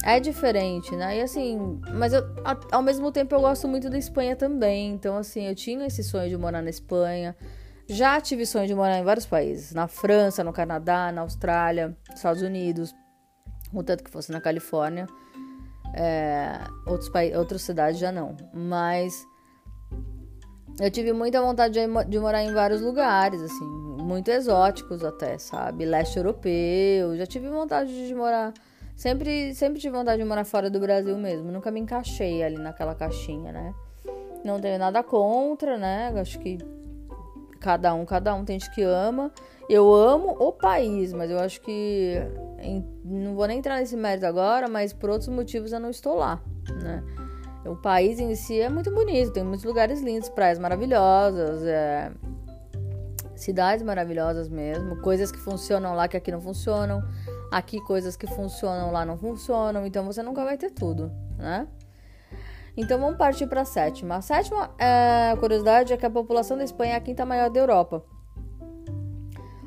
[0.04, 1.18] é diferente, né?
[1.18, 2.24] E assim, mas eu,
[2.72, 4.92] ao mesmo tempo eu gosto muito da Espanha também.
[4.92, 7.36] Então, assim, eu tinha esse sonho de morar na Espanha.
[7.90, 9.74] Já tive sonho de morar em vários países.
[9.74, 12.94] Na França, no Canadá, na Austrália, Estados Unidos.
[13.72, 15.08] Contanto que fosse na Califórnia.
[15.94, 18.36] É, outros outras cidades já não.
[18.54, 19.26] Mas
[20.80, 23.66] eu tive muita vontade de, de morar em vários lugares, assim.
[23.66, 25.86] Muito exóticos até, sabe?
[25.86, 27.18] Leste europeu.
[27.18, 28.54] Já tive vontade de morar
[28.98, 31.52] Sempre, sempre tive vontade de morar fora do Brasil mesmo.
[31.52, 33.76] Nunca me encaixei ali naquela caixinha, né?
[34.44, 36.12] Não tenho nada contra, né?
[36.20, 36.58] Acho que
[37.60, 39.32] cada um, cada um tem gente que ama.
[39.70, 42.16] Eu amo o país, mas eu acho que
[42.58, 46.16] em, não vou nem entrar nesse mérito agora, mas por outros motivos eu não estou
[46.16, 46.42] lá,
[46.82, 47.04] né?
[47.68, 52.12] O país em si é muito bonito, tem muitos lugares lindos, praias maravilhosas, é,
[53.36, 57.04] cidades maravilhosas mesmo, coisas que funcionam lá que aqui não funcionam.
[57.50, 61.66] Aqui coisas que funcionam lá não funcionam, então você nunca vai ter tudo, né?
[62.76, 64.18] Então vamos partir para a sétima.
[64.18, 67.60] A sétima é, curiosidade é que a população da Espanha é a quinta maior da
[67.60, 68.04] Europa.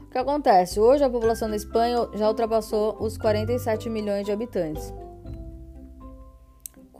[0.06, 0.78] O que acontece?
[0.78, 4.92] Hoje a população da Espanha já ultrapassou os 47 milhões de habitantes.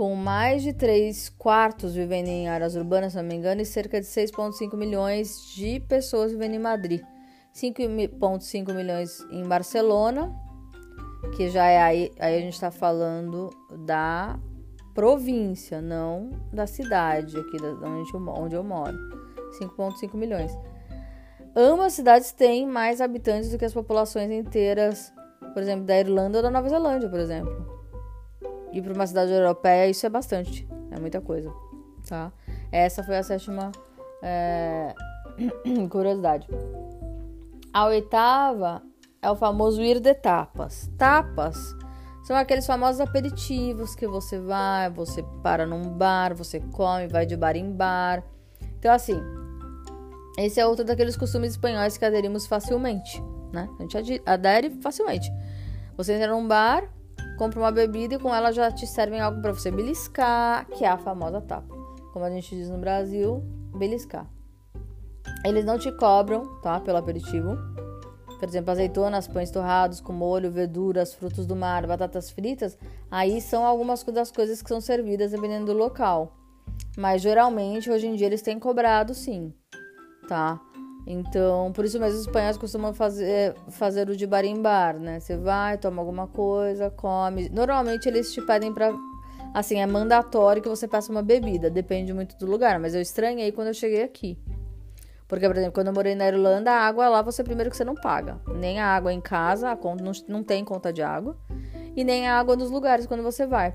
[0.01, 4.01] Com mais de 3 quartos vivendo em áreas urbanas, se não me engano, e cerca
[4.01, 7.03] de 6,5 milhões de pessoas vivendo em Madrid.
[7.55, 10.35] 5,5 milhões em Barcelona
[11.37, 13.51] que já é aí, aí a gente está falando
[13.85, 14.41] da
[14.95, 18.97] província, não da cidade aqui da, onde, eu, onde eu moro.
[19.61, 20.57] 5,5 milhões.
[21.55, 25.13] Ambas cidades têm mais habitantes do que as populações inteiras,
[25.53, 27.80] por exemplo, da Irlanda ou da Nova Zelândia, por exemplo.
[28.73, 31.53] E para uma cidade europeia isso é bastante, é muita coisa,
[32.09, 32.33] tá?
[32.71, 33.73] Essa foi a sétima
[34.23, 34.95] é,
[35.91, 36.47] curiosidade.
[37.73, 38.83] A oitava
[39.23, 40.91] é o famoso ir de tapas.
[40.97, 41.75] Tapas
[42.23, 47.37] são aqueles famosos aperitivos que você vai, você para num bar, você come, vai de
[47.37, 48.23] bar em bar.
[48.79, 49.21] Então, assim,
[50.39, 53.69] esse é outro daqueles costumes espanhóis que aderimos facilmente, né?
[53.79, 55.31] A gente adere facilmente.
[55.97, 56.89] Você entra num bar,
[57.41, 60.89] compra uma bebida e com ela já te servem algo para você beliscar, que é
[60.89, 61.75] a famosa tapa.
[62.13, 63.43] Como a gente diz no Brasil,
[63.75, 64.31] beliscar.
[65.43, 66.79] Eles não te cobram, tá?
[66.81, 67.57] Pelo aperitivo.
[68.39, 72.77] Por exemplo, azeitonas, pães torrados com molho, verduras, frutos do mar, batatas fritas.
[73.11, 76.37] Aí são algumas das coisas que são servidas dependendo do local.
[76.95, 79.55] Mas geralmente hoje em dia eles têm cobrado sim,
[80.29, 80.61] tá?
[81.13, 85.19] Então, por isso mesmo os espanhóis costumam fazer, fazer o de barimbar, né?
[85.19, 87.49] Você vai, toma alguma coisa, come.
[87.49, 88.93] Normalmente eles te pedem pra.
[89.53, 93.51] Assim, é mandatório que você peça uma bebida, depende muito do lugar, mas eu estranhei
[93.51, 94.39] quando eu cheguei aqui.
[95.27, 97.85] Porque, por exemplo, quando eu morei na Irlanda, a água lá você primeiro que você
[97.85, 98.41] não paga.
[98.55, 101.37] Nem a água em casa, a conta, não, não tem conta de água.
[101.97, 103.75] E nem a água nos lugares quando você vai.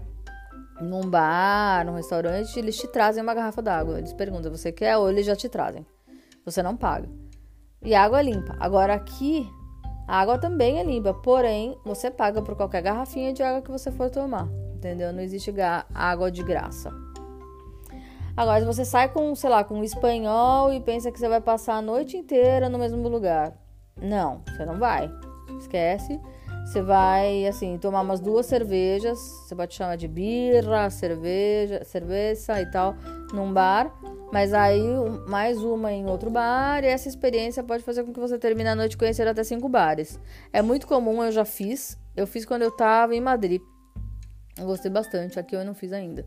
[0.80, 3.98] Num bar, num restaurante, eles te trazem uma garrafa d'água.
[3.98, 4.95] Eles perguntam, você quer?
[4.95, 5.86] Ou eles já te trazem.
[6.45, 7.10] Você não paga.
[7.86, 8.56] E água é limpa.
[8.60, 9.48] Agora aqui,
[10.08, 11.13] a água também é limpa.
[11.13, 14.48] Porém, você paga por qualquer garrafinha de água que você for tomar.
[14.76, 15.13] Entendeu?
[15.13, 15.54] Não existe
[15.93, 16.91] água de graça.
[18.36, 21.39] Agora, se você sai com, sei lá, com um espanhol e pensa que você vai
[21.39, 23.54] passar a noite inteira no mesmo lugar.
[24.02, 25.10] Não, você não vai.
[25.58, 26.19] Esquece.
[26.65, 29.19] Você vai, assim, tomar umas duas cervejas.
[29.19, 32.95] Você pode chamar de birra, cerveja, cerveja e tal,
[33.36, 33.93] num bar.
[34.32, 34.84] Mas aí,
[35.28, 36.84] mais uma em outro bar.
[36.84, 40.19] E essa experiência pode fazer com que você termine a noite conhecendo até cinco bares.
[40.52, 41.98] É muito comum, eu já fiz.
[42.15, 43.62] Eu fiz quando eu tava em Madrid.
[44.58, 45.39] Eu gostei bastante.
[45.39, 46.26] Aqui eu não fiz ainda.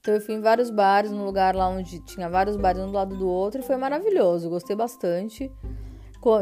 [0.00, 2.92] Então eu fui em vários bares, num lugar lá onde tinha vários bares um do
[2.92, 3.60] lado do outro.
[3.60, 4.48] E foi maravilhoso.
[4.48, 5.52] Gostei bastante.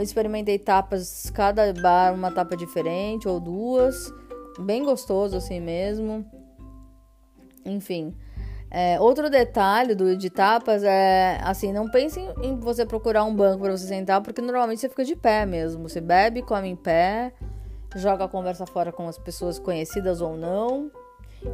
[0.01, 4.13] Experimentei tapas, cada bar uma tapa diferente ou duas.
[4.59, 6.25] Bem gostoso assim mesmo.
[7.65, 8.15] Enfim.
[8.79, 13.62] É, outro detalhe do de tapas é assim, não pense em você procurar um banco
[13.62, 15.89] para você sentar, porque normalmente você fica de pé mesmo.
[15.89, 17.33] Você bebe, come em pé,
[17.95, 20.91] joga a conversa fora com as pessoas conhecidas ou não.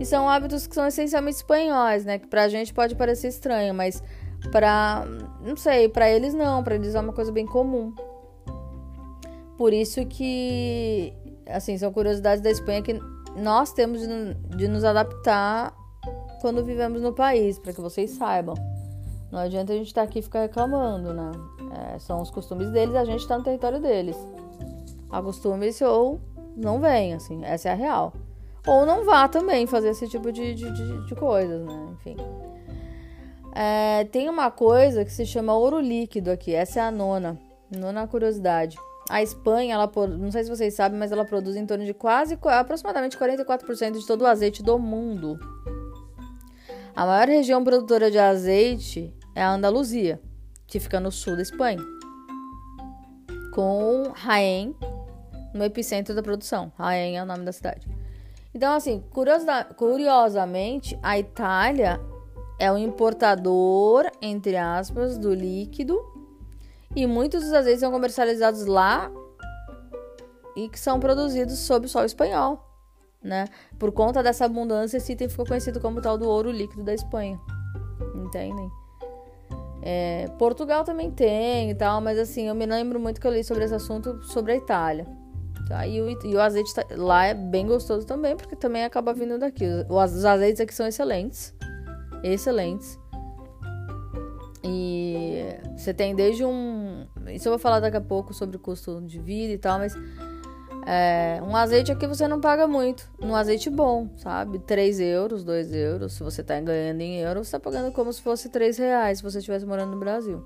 [0.00, 2.18] E são hábitos que são essencialmente espanhóis, né?
[2.18, 4.02] Que pra gente pode parecer estranho, mas
[4.50, 5.04] pra.
[5.42, 7.94] não sei, pra eles não, pra eles é uma coisa bem comum.
[9.56, 11.12] Por isso que,
[11.46, 12.98] assim, são curiosidades da Espanha que
[13.36, 15.72] nós temos de, de nos adaptar
[16.42, 18.56] quando vivemos no país, para que vocês saibam.
[19.30, 21.30] Não adianta a gente estar tá aqui e ficar reclamando, né?
[21.94, 24.16] É, são os costumes deles, a gente está no território deles.
[25.08, 26.20] Acostume-se ou
[26.56, 28.12] não vem, assim, essa é a real.
[28.66, 31.88] Ou não vá também fazer esse tipo de, de, de, de coisas, né?
[31.92, 32.16] Enfim.
[33.54, 37.38] É, tem uma coisa que se chama ouro líquido aqui, essa é a nona.
[37.70, 38.76] Nona curiosidade.
[39.08, 42.36] A Espanha, ela, não sei se vocês sabem, mas ela produz em torno de quase,
[42.42, 45.38] aproximadamente 44% de todo o azeite do mundo.
[46.94, 50.20] A maior região produtora de azeite é a Andaluzia,
[50.66, 51.78] que fica no sul da Espanha,
[53.54, 54.74] com Jaén
[55.54, 56.70] no epicentro da produção.
[56.78, 57.88] Jaén é o nome da cidade.
[58.54, 59.02] Então, assim,
[59.76, 61.98] curiosamente, a Itália
[62.58, 65.98] é o importador, entre aspas, do líquido
[66.94, 69.10] e muitos dos azeites são comercializados lá
[70.54, 72.62] e que são produzidos sob o sol espanhol,
[73.22, 73.46] né?
[73.78, 77.38] Por conta dessa abundância, esse item ficou conhecido como tal do ouro líquido da Espanha.
[78.14, 78.70] Entendem?
[79.84, 83.42] É, Portugal também tem e tal, mas assim, eu me lembro muito que eu li
[83.42, 85.06] sobre esse assunto sobre a Itália.
[85.68, 85.86] Tá?
[85.86, 89.38] E, o, e o azeite tá, lá é bem gostoso também, porque também acaba vindo
[89.38, 89.64] daqui.
[89.88, 91.54] Os, os azeites aqui são excelentes.
[92.22, 92.98] Excelentes.
[94.64, 95.44] E
[95.76, 97.06] você tem desde um.
[97.28, 99.94] Isso eu vou falar daqui a pouco sobre o custo de vida e tal, mas.
[100.86, 103.10] É, um azeite aqui você não paga muito.
[103.20, 104.58] Um azeite bom, sabe?
[104.58, 106.14] 3 euros, 2 euros.
[106.14, 109.24] Se você tá ganhando em euros, você tá pagando como se fosse 3 reais se
[109.24, 110.42] você estivesse morando no Brasil.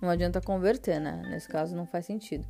[0.00, 1.22] Não adianta converter, né?
[1.30, 2.44] Nesse caso não faz sentido.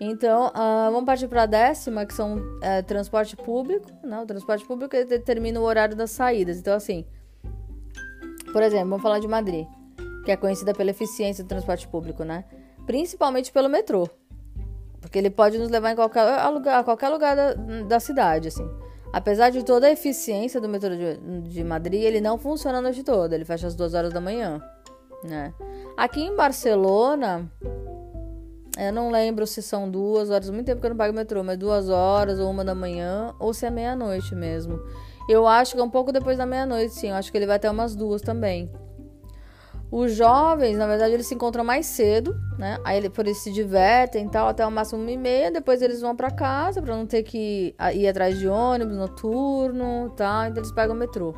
[0.00, 3.88] Então, uh, vamos partir para a décima, que são uh, transporte público.
[4.02, 4.20] Né?
[4.20, 6.58] O transporte público determina o horário das saídas.
[6.58, 7.04] Então, assim,
[8.52, 9.66] por exemplo, vamos falar de Madrid
[10.28, 12.44] que é conhecida pela eficiência do transporte público, né?
[12.84, 14.06] Principalmente pelo metrô.
[15.08, 18.68] Porque ele pode nos levar em qualquer lugar, a qualquer lugar da, da cidade, assim.
[19.10, 21.16] Apesar de toda a eficiência do metrô de,
[21.48, 23.34] de Madrid, ele não funciona a noite toda.
[23.34, 24.62] Ele fecha às duas horas da manhã,
[25.24, 25.54] né?
[25.96, 27.50] Aqui em Barcelona,
[28.78, 31.56] eu não lembro se são duas horas, muito tempo que eu não pago metrô, mas
[31.56, 34.78] duas horas ou uma da manhã, ou se é meia-noite mesmo.
[35.26, 37.08] Eu acho que é um pouco depois da meia-noite, sim.
[37.08, 38.70] Eu acho que ele vai até umas duas também.
[39.90, 42.78] Os jovens, na verdade, eles se encontram mais cedo, né?
[42.84, 45.50] Aí eles, por eles se divertem e tal, até o máximo uma e meia.
[45.50, 50.46] Depois eles vão para casa para não ter que ir atrás de ônibus noturno, tá?
[50.48, 51.34] Então eles pegam o metrô.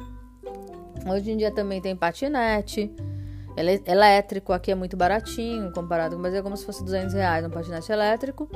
[1.08, 2.92] Hoje em dia também tem patinete
[3.86, 4.52] elétrico.
[4.52, 8.48] Aqui é muito baratinho comparado, mas é como se fosse 200 reais um patinete elétrico.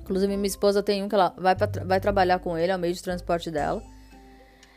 [0.00, 2.78] Inclusive minha esposa tem um que ela vai, pra, vai trabalhar com ele, é o
[2.78, 3.82] meio de transporte dela.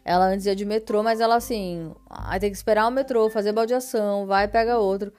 [0.07, 3.51] Ela antes ia de metrô, mas ela assim, aí tem que esperar o metrô, fazer
[3.51, 5.11] baldeação, vai pega outro.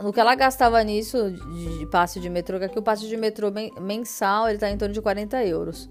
[0.00, 3.16] No que ela gastava nisso de, de passe de metrô, que aqui o passe de
[3.16, 5.88] metrô mensal ele tá em torno de 40 euros.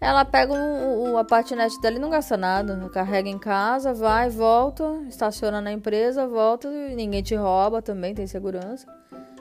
[0.00, 2.76] Ela pega o, o, a patinete dela e não gasta nada.
[2.88, 8.84] Carrega em casa, vai, volta, estaciona na empresa, volta ninguém te rouba também, tem segurança.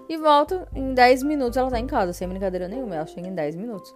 [0.07, 3.33] e volto em 10 minutos ela tá em casa, sem brincadeira nenhuma, ela chega em
[3.33, 3.91] 10 minutos.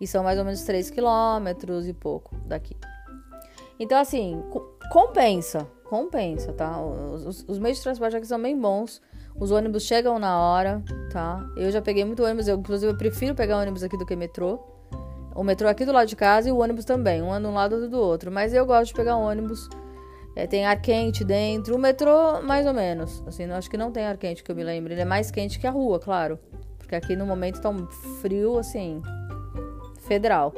[0.00, 2.74] E são mais ou menos 3 quilômetros e pouco daqui.
[3.78, 4.42] Então, assim,
[4.90, 6.80] compensa, compensa, tá?
[6.80, 9.00] Os, os, os, meios de transporte aqui são bem bons.
[9.38, 11.46] Os ônibus chegam na hora, tá?
[11.56, 14.58] Eu já peguei muito ônibus, eu, inclusive eu prefiro pegar ônibus aqui do que metrô.
[15.34, 17.74] O metrô aqui do lado de casa e o ônibus também, um anda um lado
[17.74, 18.32] outro do outro.
[18.32, 19.68] Mas eu gosto de pegar ônibus.
[20.34, 21.76] É, tem ar quente dentro.
[21.76, 23.22] O metrô, mais ou menos.
[23.26, 24.92] Assim, acho que não tem ar quente que eu me lembro.
[24.92, 26.38] Ele é mais quente que a rua, claro.
[26.78, 27.86] Porque aqui no momento tá um
[28.20, 29.02] frio, assim,
[30.06, 30.54] federal.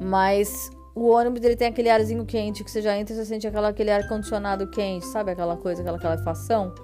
[0.00, 3.46] Mas o ônibus ele tem aquele arzinho quente que você já entra e você sente
[3.46, 5.30] aquela, aquele ar condicionado quente, sabe?
[5.30, 6.74] Aquela coisa, aquela calefação.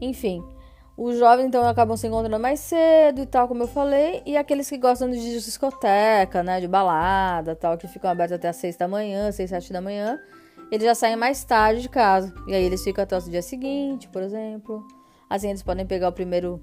[0.00, 0.42] Enfim,
[0.96, 4.70] os jovens então acabam se encontrando mais cedo e tal, como eu falei, e aqueles
[4.70, 8.88] que gostam de discoteca, né, de balada, tal, que ficam abertos até as 6 da
[8.88, 10.18] manhã, 6, 7 da manhã,
[10.72, 12.32] eles já saem mais tarde de casa.
[12.48, 14.82] E aí eles ficam até o dia seguinte, por exemplo.
[15.28, 16.58] Assim eles podem pegar o primeiro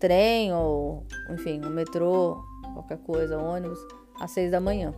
[0.00, 2.36] trem ou, enfim, o metrô,
[2.74, 3.78] qualquer coisa, ônibus,
[4.20, 4.92] às 6 da manhã,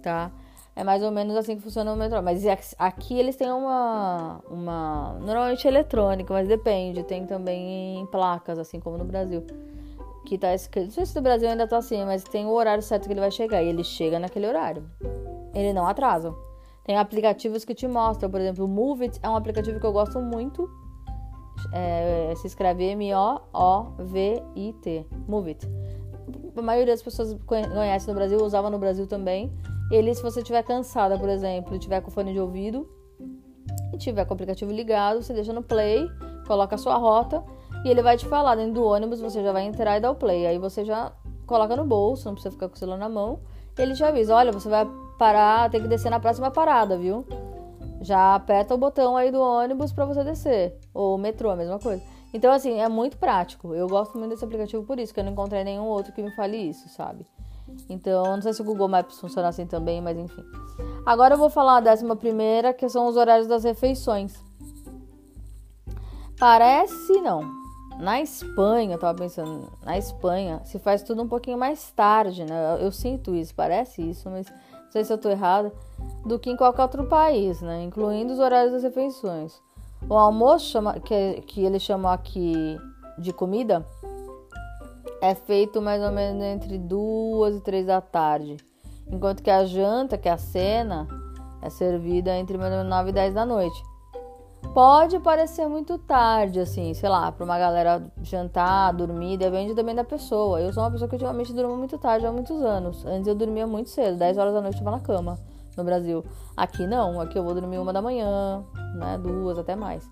[0.00, 0.32] tá?
[0.74, 2.22] É mais ou menos assim que funciona o metrô.
[2.22, 2.42] Mas
[2.78, 4.40] aqui eles têm uma.
[4.50, 7.02] uma normalmente eletrônica, mas depende.
[7.02, 9.44] Tem também em placas, assim como no Brasil.
[10.24, 10.86] Que tá escrito.
[10.86, 13.20] Não sei se no Brasil ainda tá assim, mas tem o horário certo que ele
[13.20, 13.62] vai chegar.
[13.62, 14.84] E ele chega naquele horário.
[15.54, 16.34] Ele não atrasa.
[16.84, 20.18] Tem aplicativos que te mostram, por exemplo, o Movit é um aplicativo que eu gosto
[20.20, 20.66] muito.
[21.72, 23.36] É, se escreve M-O-O-V-I-T.
[25.28, 25.68] Movit.
[26.56, 29.52] A maioria das pessoas conhece no Brasil, usava no Brasil também.
[29.90, 32.88] Ele, se você estiver cansada, por exemplo, e tiver com fone de ouvido
[33.92, 36.08] e tiver com o aplicativo ligado, você deixa no play,
[36.46, 37.42] coloca a sua rota
[37.84, 40.14] e ele vai te falar dentro do ônibus, você já vai entrar e dar o
[40.14, 40.46] play.
[40.46, 41.12] Aí você já
[41.46, 43.40] coloca no bolso, não precisa ficar com o celular na mão.
[43.76, 44.86] Ele te avisa, olha, você vai
[45.18, 47.26] parar, tem que descer na próxima parada, viu?
[48.00, 50.78] Já aperta o botão aí do ônibus para você descer.
[50.94, 52.02] Ou metrô, a mesma coisa.
[52.32, 53.74] Então, assim, é muito prático.
[53.74, 56.30] Eu gosto muito desse aplicativo por isso, que eu não encontrei nenhum outro que me
[56.36, 57.26] fale isso, sabe?
[57.88, 60.44] Então, não sei se o Google Maps funciona assim também, mas enfim.
[61.04, 64.34] Agora eu vou falar a décima primeira, que são os horários das refeições.
[66.38, 67.60] Parece não.
[67.98, 72.76] Na Espanha, eu tava pensando, na Espanha se faz tudo um pouquinho mais tarde, né?
[72.76, 75.70] Eu, eu sinto isso, parece isso, mas não sei se eu tô errada,
[76.24, 77.82] do que em qualquer outro país, né?
[77.82, 79.60] Incluindo os horários das refeições.
[80.08, 82.78] O almoço, chama, que, que eles chamam aqui
[83.18, 83.86] de comida,
[85.20, 88.56] é feito mais ou menos entre duas e três da tarde.
[89.10, 91.06] Enquanto que a janta, que é a cena,
[91.62, 93.82] é servida entre mais ou menos 9 e 10 da noite.
[94.72, 100.04] Pode parecer muito tarde, assim, sei lá, para uma galera jantar, dormir, depende também da
[100.04, 100.60] pessoa.
[100.60, 103.04] Eu sou uma pessoa que ultimamente durmo muito tarde há muitos anos.
[103.04, 105.38] Antes eu dormia muito cedo, 10 horas da noite eu tava na cama
[105.76, 106.24] no Brasil.
[106.56, 110.08] Aqui não, aqui eu vou dormir uma da manhã, né, duas, até mais.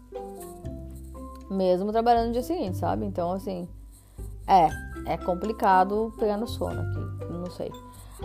[1.49, 3.07] Mesmo trabalhando no dia seguinte, sabe?
[3.07, 3.69] Então, assim,
[4.47, 4.69] é,
[5.07, 7.71] é complicado pegar no sono aqui, não sei.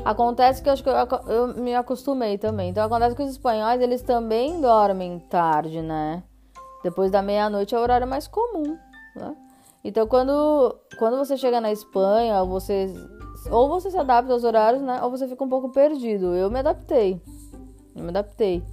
[0.03, 0.95] Acontece que eu acho que eu,
[1.27, 2.69] eu, me acostumei também.
[2.69, 6.23] Então acontece que os espanhóis, eles também dormem tarde, né?
[6.83, 8.77] Depois da meia-noite é o horário mais comum,
[9.15, 9.35] né?
[9.83, 12.93] Então quando, quando você chega na Espanha, você
[13.51, 15.01] ou você se adapta aos horários, né?
[15.03, 16.33] Ou você fica um pouco perdido.
[16.33, 17.21] Eu me adaptei.
[17.95, 18.63] Eu me adaptei.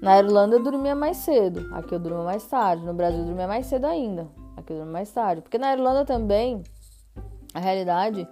[0.00, 1.68] Na Irlanda eu dormia mais cedo.
[1.74, 2.84] Aqui eu durmo mais tarde.
[2.84, 4.26] No Brasil eu dormia mais cedo ainda.
[4.56, 5.42] Aqui eu durmo mais tarde.
[5.42, 6.62] Porque na Irlanda também
[7.54, 8.26] a realidade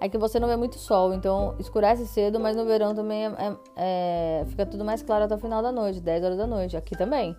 [0.00, 3.28] é que você não vê muito sol, então escurece cedo, mas no verão também é,
[3.28, 6.76] é, é, fica tudo mais claro até o final da noite, 10 horas da noite.
[6.76, 7.36] Aqui também.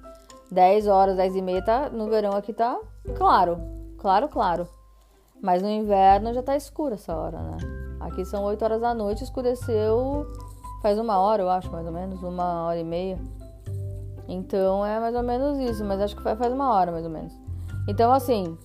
[0.51, 2.79] 10 horas, 10 e meia, tá, no verão aqui tá
[3.15, 3.59] claro.
[3.97, 4.67] Claro, claro.
[5.41, 7.57] Mas no inverno já tá escuro essa hora, né?
[7.99, 10.25] Aqui são 8 horas da noite, escureceu
[10.81, 13.19] faz uma hora, eu acho, mais ou menos, uma hora e meia.
[14.27, 17.33] Então é mais ou menos isso, mas acho que faz uma hora mais ou menos.
[17.87, 18.57] Então, assim,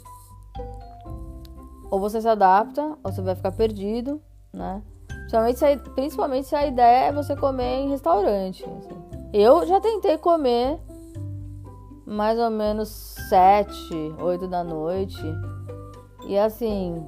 [1.93, 4.19] ou você se adapta, ou você vai ficar perdido,
[4.51, 4.83] né?
[5.07, 8.65] Principalmente se a, principalmente se a ideia é você comer em restaurante.
[8.65, 9.29] Assim.
[9.31, 10.81] Eu já tentei comer
[12.07, 12.89] mais ou menos
[13.29, 15.21] sete, oito da noite.
[16.27, 17.07] E assim,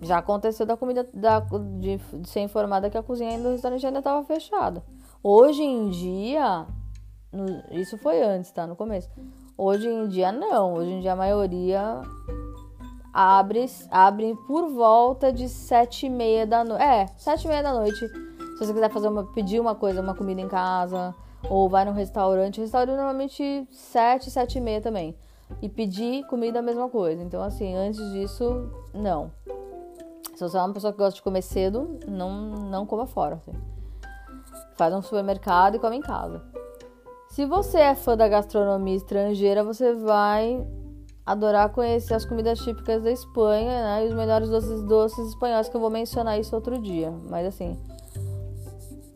[0.00, 4.00] já aconteceu da comida da, de, de ser informada que a cozinha do restaurante ainda
[4.00, 4.82] estava fechada.
[5.22, 6.66] Hoje em dia,
[7.30, 8.66] no, isso foi antes, tá?
[8.66, 9.08] No começo.
[9.56, 10.74] Hoje em dia não.
[10.74, 12.02] Hoje em dia a maioria
[13.12, 16.82] abre, abre por volta de sete e meia da noite.
[16.82, 17.98] É, sete e meia da noite.
[17.98, 21.14] Se você quiser fazer uma, pedir uma coisa, uma comida em casa,
[21.48, 22.60] ou vai no restaurante.
[22.60, 25.16] Restaurante normalmente sete, sete e meia também.
[25.60, 27.22] E pedir comida a mesma coisa.
[27.22, 29.30] Então, assim, antes disso, não.
[30.34, 33.34] Se você é uma pessoa que gosta de comer cedo, não, não coma fora.
[33.36, 33.52] Assim.
[34.76, 36.42] Faz um supermercado e come em casa.
[37.28, 40.66] Se você é fã da gastronomia estrangeira, você vai
[41.32, 44.04] adorar conhecer as comidas típicas da Espanha, né?
[44.04, 47.12] E os melhores doces doces espanhóis que eu vou mencionar isso outro dia.
[47.28, 47.78] Mas assim,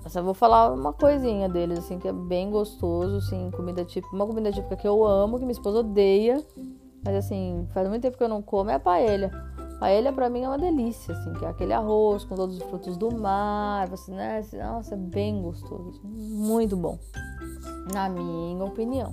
[0.08, 4.14] só vou falar uma coisinha deles, assim, que é bem gostoso, assim, comida típica.
[4.14, 6.42] Uma comida típica que eu amo, que minha esposa odeia.
[7.04, 9.30] Mas assim, faz muito tempo que eu não como, é a paella.
[9.78, 12.96] Paella pra mim é uma delícia, assim, que é aquele arroz com todos os frutos
[12.96, 14.42] do mar, assim, né?
[14.54, 16.98] Nossa, é bem gostoso, assim, muito bom.
[17.92, 19.10] Na minha opinião.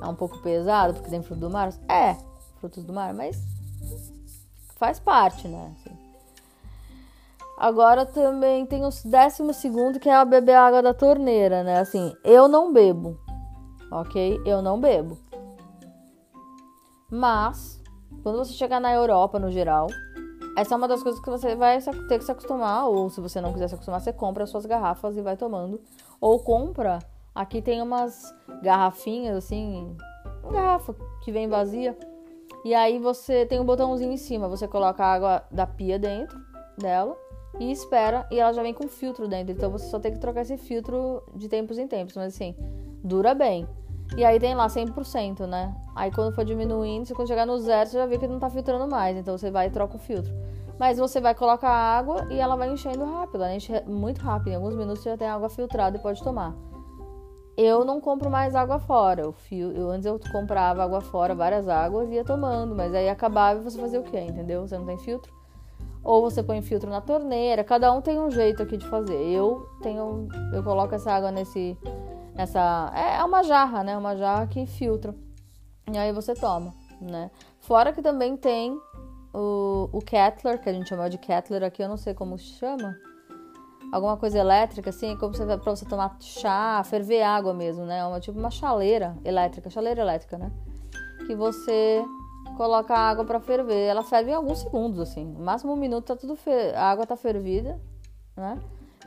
[0.00, 1.72] É um pouco pesado, porque tem frutos do mar?
[1.88, 2.16] É,
[2.58, 3.40] frutos do mar, mas
[4.76, 5.74] faz parte, né?
[5.76, 5.96] Assim.
[7.58, 11.78] Agora também tem o décimo segundo, que é a beber água da torneira, né?
[11.78, 13.18] Assim, eu não bebo,
[13.92, 14.40] ok?
[14.46, 15.18] Eu não bebo.
[17.10, 17.82] Mas,
[18.22, 19.88] quando você chegar na Europa, no geral,
[20.56, 23.40] essa é uma das coisas que você vai ter que se acostumar, ou se você
[23.40, 25.80] não quiser se acostumar, você compra as suas garrafas e vai tomando.
[26.20, 26.98] Ou compra,
[27.40, 29.96] aqui tem umas garrafinhas, assim,
[30.42, 31.96] uma garrafa que vem vazia.
[32.64, 36.38] E aí você tem um botãozinho em cima, você coloca a água da pia dentro
[36.76, 37.16] dela
[37.58, 39.52] e espera, e ela já vem com filtro dentro.
[39.52, 42.54] Então você só tem que trocar esse filtro de tempos em tempos, mas assim,
[43.02, 43.66] dura bem.
[44.16, 45.74] E aí tem lá 100%, né?
[45.94, 48.88] Aí quando for diminuindo, quando chegar no zero, você já vê que não tá filtrando
[48.88, 49.16] mais.
[49.16, 50.32] Então você vai e troca o filtro.
[50.78, 53.44] Mas você vai colocar água e ela vai enchendo rápido.
[53.44, 54.52] Ela enche muito rápido.
[54.52, 56.54] Em alguns minutos você já tem água filtrada e pode tomar.
[57.62, 59.20] Eu não compro mais água fora.
[59.20, 62.74] Eu, fio, eu antes eu comprava água fora, várias águas e ia tomando.
[62.74, 64.18] Mas aí acabava e você fazia o quê?
[64.18, 64.66] Entendeu?
[64.66, 65.30] Você não tem filtro
[66.02, 67.62] ou você põe filtro na torneira.
[67.62, 69.14] Cada um tem um jeito aqui de fazer.
[69.14, 71.76] Eu tenho, eu coloco essa água nesse,
[72.34, 73.94] nessa, é, é uma jarra, né?
[73.94, 75.14] Uma jarra que filtra.
[75.92, 77.30] E aí você toma, né?
[77.58, 78.74] Fora que também tem
[79.34, 82.44] o, o Kettler, que a gente chama de Kettler aqui, eu não sei como se
[82.44, 82.96] chama.
[83.92, 88.04] Alguma coisa elétrica, assim, como você, pra você tomar chá, ferver água mesmo, né?
[88.06, 90.52] Uma, tipo uma chaleira elétrica, chaleira elétrica, né?
[91.26, 92.04] Que você
[92.56, 93.88] coloca a água para ferver.
[93.88, 95.24] Ela ferve em alguns segundos, assim.
[95.24, 96.74] No máximo um minuto tá tudo fer...
[96.76, 97.80] a água tá fervida,
[98.36, 98.60] né?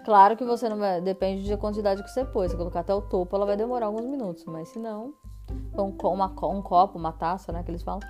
[0.03, 0.99] Claro que você não vai.
[0.99, 2.51] Depende da quantidade que você pôs.
[2.51, 4.43] Se colocar até o topo, ela vai demorar alguns minutos.
[4.45, 5.13] Mas se não,
[5.77, 7.63] um, uma, um copo, uma taça, né?
[7.63, 8.01] Que eles falam.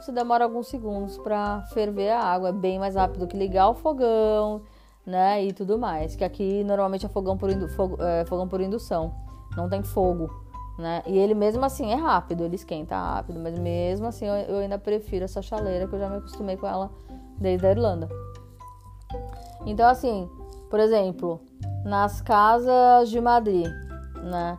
[0.00, 2.48] Você demora alguns segundos para ferver a água.
[2.48, 4.62] É bem mais rápido que ligar o fogão,
[5.06, 5.44] né?
[5.44, 6.16] E tudo mais.
[6.16, 7.66] Que aqui normalmente é fogão por, indu...
[8.00, 9.14] é, fogão por indução.
[9.56, 10.30] Não tem fogo
[10.78, 11.02] né?
[11.06, 14.78] E ele mesmo assim é rápido, ele esquenta rápido, mas mesmo assim eu, eu ainda
[14.78, 16.90] prefiro essa chaleira que eu já me acostumei com ela
[17.38, 18.08] desde a Irlanda.
[19.64, 20.28] Então assim,
[20.68, 21.40] por exemplo,
[21.84, 23.66] nas casas de Madrid,
[24.22, 24.58] né?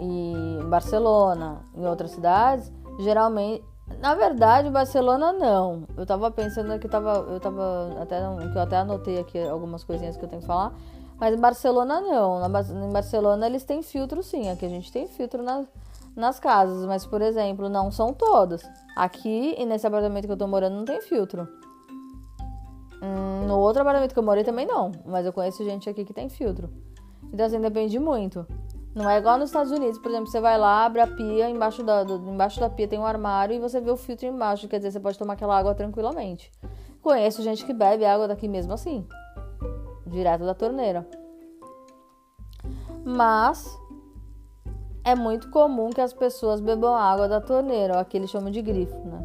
[0.00, 3.62] E em Barcelona, em outras cidades, geralmente,
[4.00, 5.84] na verdade, Barcelona não.
[5.96, 8.18] Eu tava pensando que tava, eu tava até
[8.50, 10.74] que eu até anotei aqui algumas coisinhas que eu tenho que falar.
[11.18, 12.46] Mas Barcelona não.
[12.46, 14.50] em Barcelona eles têm filtro sim.
[14.50, 15.66] Aqui a gente tem filtro nas,
[16.16, 16.86] nas casas.
[16.86, 18.62] Mas, por exemplo, não são todas.
[18.96, 21.46] Aqui e nesse apartamento que eu tô morando não tem filtro.
[23.02, 24.92] Hum, no outro apartamento que eu morei também não.
[25.04, 26.70] Mas eu conheço gente aqui que tem filtro.
[27.32, 28.46] Então assim, depende muito.
[28.94, 31.82] Não é igual nos Estados Unidos, por exemplo, você vai lá, abre a pia, embaixo
[31.82, 34.68] da, do, embaixo da pia tem um armário e você vê o filtro embaixo.
[34.68, 36.52] Quer dizer, você pode tomar aquela água tranquilamente.
[37.02, 39.06] Conheço gente que bebe água daqui mesmo assim
[40.06, 41.06] direto da torneira.
[43.04, 43.78] Mas
[45.02, 48.62] é muito comum que as pessoas bebam água da torneira, ou aqui eles chamam de
[48.62, 49.22] grifo, né?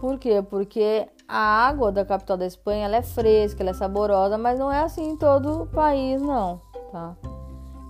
[0.00, 0.42] Por quê?
[0.42, 4.70] Porque a água da capital da Espanha ela é fresca, ela é saborosa, mas não
[4.70, 7.16] é assim em todo o país, não, tá?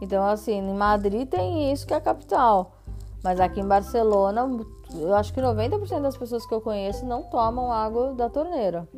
[0.03, 2.73] Então, assim, em Madrid tem isso que é a capital,
[3.23, 4.51] mas aqui em Barcelona,
[4.97, 8.89] eu acho que 90% das pessoas que eu conheço não tomam água da torneira.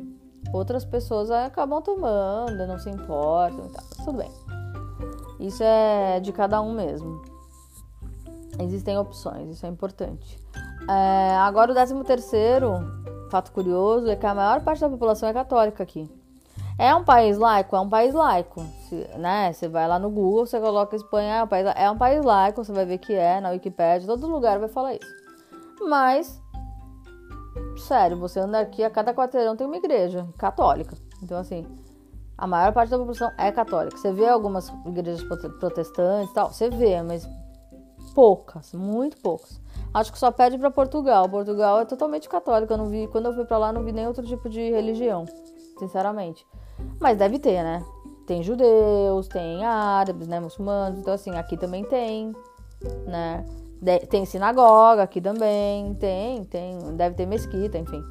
[0.51, 3.83] Outras pessoas acabam tomando, não se importam e tal.
[4.03, 4.31] Tudo bem.
[5.39, 7.21] Isso é de cada um mesmo.
[8.59, 10.41] Existem opções, isso é importante.
[10.89, 12.71] É, agora, o décimo terceiro
[13.29, 16.09] fato curioso é que a maior parte da população é católica aqui.
[16.77, 17.75] É um país laico?
[17.75, 18.61] É um país laico.
[18.87, 19.53] Se, né?
[19.53, 22.63] Você vai lá no Google, você coloca Espanha, é um, país, é um país laico,
[22.63, 25.25] você vai ver que é, na Wikipedia, todo lugar vai falar isso.
[25.81, 26.41] Mas
[27.77, 30.97] sério, você anda aqui, a cada quarteirão tem uma igreja católica.
[31.21, 31.65] Então, assim,
[32.37, 33.97] a maior parte da população é católica.
[33.97, 37.27] Você vê algumas igrejas protestantes e tal, você vê, mas
[38.13, 39.61] poucas, muito poucas.
[39.93, 41.29] Acho que só pede para Portugal.
[41.29, 42.73] Portugal é totalmente católica.
[42.73, 45.25] Eu não vi, quando eu fui para lá, não vi nem outro tipo de religião,
[45.79, 46.45] sinceramente.
[46.99, 47.83] Mas deve ter, né?
[48.25, 50.99] Tem judeus, tem árabes, né, muçulmanos.
[50.99, 52.33] Então assim, aqui também tem,
[53.05, 53.45] né?
[54.09, 58.03] Tem sinagoga aqui também, tem, tem, deve ter mesquita, enfim.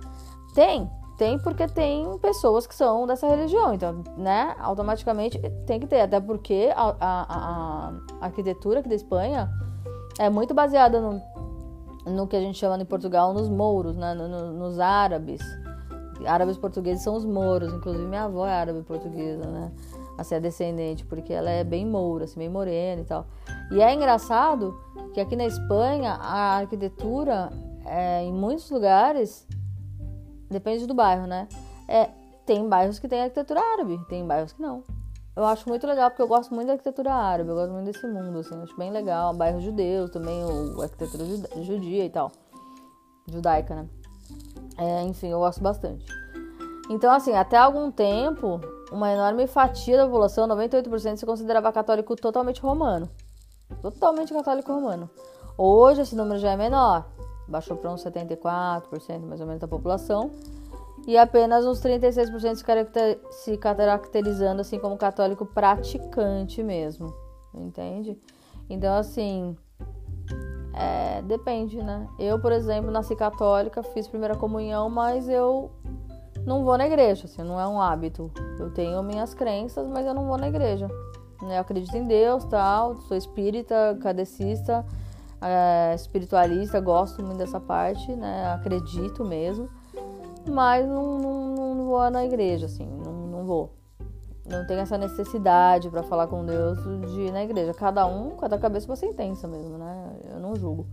[0.55, 0.89] Tem,
[1.19, 6.21] tem porque tem pessoas que são dessa religião, então, né, automaticamente tem que ter, até
[6.21, 7.27] porque a, a,
[8.21, 9.51] a arquitetura aqui da Espanha
[10.19, 11.21] é muito baseada no,
[12.07, 14.15] no que a gente chama em Portugal nos mouros, né?
[14.15, 15.41] No, no, nos árabes.
[16.27, 19.72] Árabes portugueses são os mouros, inclusive minha avó é árabe portuguesa, né?
[20.16, 23.27] Assim, é descendente, porque ela é bem moura, assim, bem morena e tal.
[23.70, 24.79] E é engraçado
[25.12, 27.51] que aqui na Espanha a arquitetura,
[27.85, 29.47] é, em muitos lugares,
[30.51, 31.49] depende do bairro, né?
[31.89, 32.11] É,
[32.47, 34.83] tem bairros que tem arquitetura árabe, tem bairros que não.
[35.37, 38.07] Eu acho muito legal, porque eu gosto muito da arquitetura árabe, eu gosto muito desse
[38.07, 39.35] mundo, assim, acho bem legal.
[39.35, 41.25] Bairros judeus também, o, a arquitetura
[41.62, 42.31] judia e tal.
[43.27, 43.89] Judaica, né?
[44.77, 46.05] É, enfim, eu gosto bastante.
[46.91, 48.61] Então, assim, até algum tempo,
[48.93, 53.09] uma enorme fatia da população, 98%, se considerava católico totalmente romano.
[53.81, 55.09] Totalmente católico romano.
[55.57, 57.07] Hoje esse número já é menor,
[57.49, 60.31] baixou para uns 74% mais ou menos da população
[61.07, 67.14] e apenas uns 36% se, se caracterizando assim como católico praticante mesmo,
[67.55, 68.18] entende?
[68.68, 69.57] Então assim,
[70.77, 72.07] é, depende, né?
[72.18, 75.70] Eu, por exemplo, nasci católica, fiz primeira comunhão, mas eu
[76.45, 78.31] não vou na igreja, assim, não é um hábito.
[78.59, 80.89] Eu tenho minhas crenças, mas eu não vou na igreja.
[81.43, 81.57] Né?
[81.57, 84.85] Eu acredito em Deus, tal, sou espírita, cadecista,
[85.41, 88.53] é, espiritualista, gosto muito dessa parte, né?
[88.53, 89.68] Acredito mesmo
[90.49, 93.72] mas não, não, não vou na igreja, assim, não, não vou.
[94.47, 96.79] Não tenho essa necessidade para falar com Deus
[97.11, 97.73] de ir na igreja.
[97.73, 100.17] Cada um, cada cabeça uma sentença mesmo, né?
[100.31, 100.87] Eu não julgo.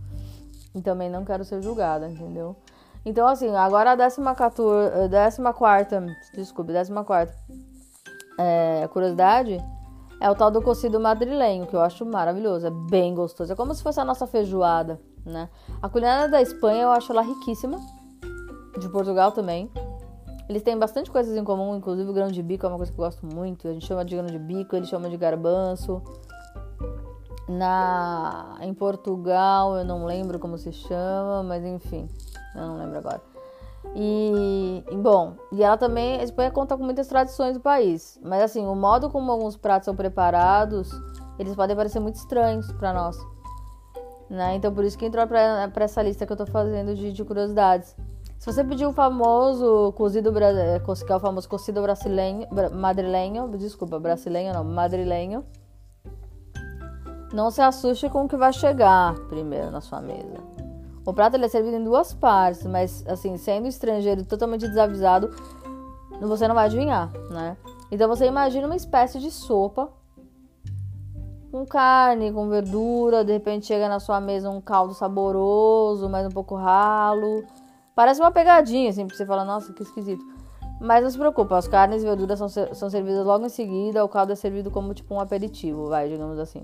[0.74, 2.56] E também não quero ser julgada, entendeu?
[3.04, 7.34] Então, assim, agora a décima, 14, décima quarta, desculpe, décima quarta
[8.38, 9.58] é, curiosidade
[10.20, 13.52] é o tal do cocido madrilenho, que eu acho maravilhoso, é bem gostoso.
[13.52, 15.48] É como se fosse a nossa feijoada, né?
[15.82, 17.76] A culinária da Espanha eu acho ela riquíssima
[18.78, 19.68] de Portugal também.
[20.52, 23.00] Eles têm bastante coisas em comum, inclusive o grão de bico é uma coisa que
[23.00, 23.66] eu gosto muito.
[23.66, 26.02] A gente chama de grão de bico, eles chamam de garbanço.
[27.48, 32.06] Na em Portugal eu não lembro como se chama, mas enfim,
[32.54, 33.22] eu não lembro agora.
[33.96, 38.42] E, e, bom, e ela também, a Espanha conta com muitas tradições do país, mas
[38.42, 40.90] assim, o modo como alguns pratos são preparados,
[41.38, 43.16] eles podem parecer muito estranhos para nós.
[44.28, 44.56] Né?
[44.56, 47.96] Então por isso que entrou para essa lista que eu tô fazendo de, de curiosidades.
[48.42, 54.00] Se você pedir o famoso cozido, é, que é o famoso cocido brasileiro, madrilenho, desculpa,
[54.00, 55.44] brasileiro não, madrilenho,
[57.32, 60.40] não se assuste com o que vai chegar primeiro na sua mesa.
[61.06, 65.30] O prato ele é servido em duas partes, mas assim, sendo estrangeiro totalmente desavisado,
[66.20, 67.56] você não vai adivinhar, né?
[67.92, 69.88] Então você imagina uma espécie de sopa
[71.52, 76.30] com carne, com verdura, de repente chega na sua mesa um caldo saboroso, mas um
[76.30, 77.44] pouco ralo
[77.94, 80.24] Parece uma pegadinha, assim, porque você fala, nossa, que esquisito.
[80.80, 84.08] Mas não se preocupa, as carnes e verduras são, são servidas logo em seguida, o
[84.08, 86.62] caldo é servido como tipo um aperitivo, vai, digamos assim.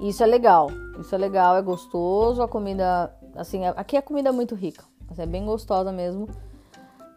[0.00, 4.32] Isso é legal, isso é legal, é gostoso, a comida, assim, aqui a comida é
[4.32, 6.26] muito rica, assim, é bem gostosa mesmo.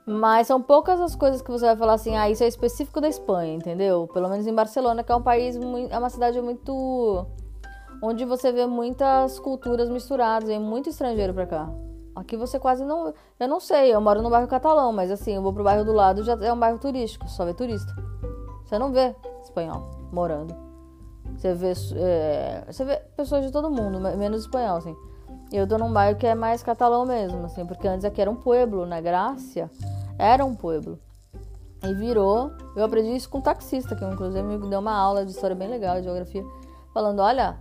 [0.05, 3.09] Mas são poucas as coisas que você vai falar assim, ah, isso é específico da
[3.09, 4.07] Espanha, entendeu?
[4.13, 5.57] Pelo menos em Barcelona, que é um país,
[5.89, 7.26] é uma cidade muito.
[8.01, 11.70] onde você vê muitas culturas misturadas, vem muito estrangeiro pra cá.
[12.18, 13.13] Aqui você quase não.
[13.39, 15.93] Eu não sei, eu moro no bairro catalão, mas assim, eu vou pro bairro do
[15.93, 17.93] lado, já é um bairro turístico, só vê turista.
[18.63, 20.55] Você não vê espanhol morando.
[21.36, 24.95] Você vê, é, você vê pessoas de todo mundo, menos espanhol, assim.
[25.51, 28.36] Eu tô num bairro que é mais catalão mesmo, assim, porque antes aqui era um
[28.36, 29.01] pueblo, né?
[29.01, 29.70] Grácia
[30.18, 30.99] era um pueblo.
[31.84, 32.51] E virou.
[32.76, 35.70] Eu aprendi isso com um taxista, que inclusive me deu uma aula de história bem
[35.70, 36.43] legal, de geografia,
[36.93, 37.57] falando: olha,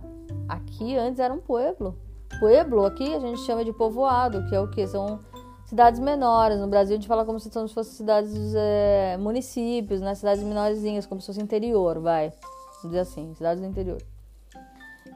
[0.49, 1.95] aqui antes era um pueblo.
[2.39, 4.85] Pueblo aqui a gente chama de povoado, que é o que?
[4.87, 5.19] São
[5.65, 6.59] cidades menores.
[6.59, 10.15] No Brasil a gente fala como se fossem cidades, é, municípios, né?
[10.15, 12.31] Cidades menorzinhas, como se fosse interior, vai.
[12.77, 14.01] Vamos dizer assim, cidades do interior.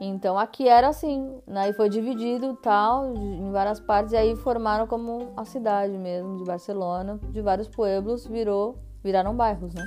[0.00, 1.70] Então aqui era assim, né?
[1.70, 6.44] E foi dividido tal, em várias partes, e aí formaram como a cidade mesmo de
[6.44, 9.86] Barcelona, de vários pueblos, virou, viraram bairros, né?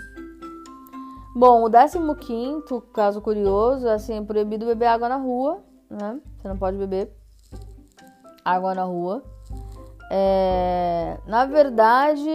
[1.35, 6.21] Bom, o 15 caso curioso, assim, é proibido beber água na rua, né?
[6.45, 7.11] Você não pode beber
[8.45, 9.23] água na rua.
[10.11, 12.29] É, na verdade,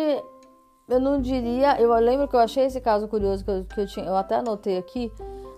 [0.88, 1.80] eu não diria.
[1.80, 4.34] Eu lembro que eu achei esse caso curioso que eu, que eu, tinha, eu até
[4.34, 5.12] anotei aqui,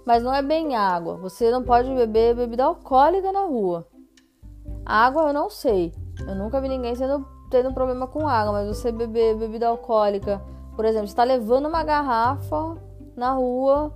[0.05, 1.17] mas não é bem água.
[1.17, 3.89] Você não pode beber bebida alcoólica na rua.
[4.85, 5.91] Água eu não sei.
[6.21, 10.43] Eu nunca vi ninguém sendo, tendo problema com água, mas você beber bebida alcoólica,
[10.77, 12.77] por exemplo, está levando uma garrafa
[13.17, 13.95] na rua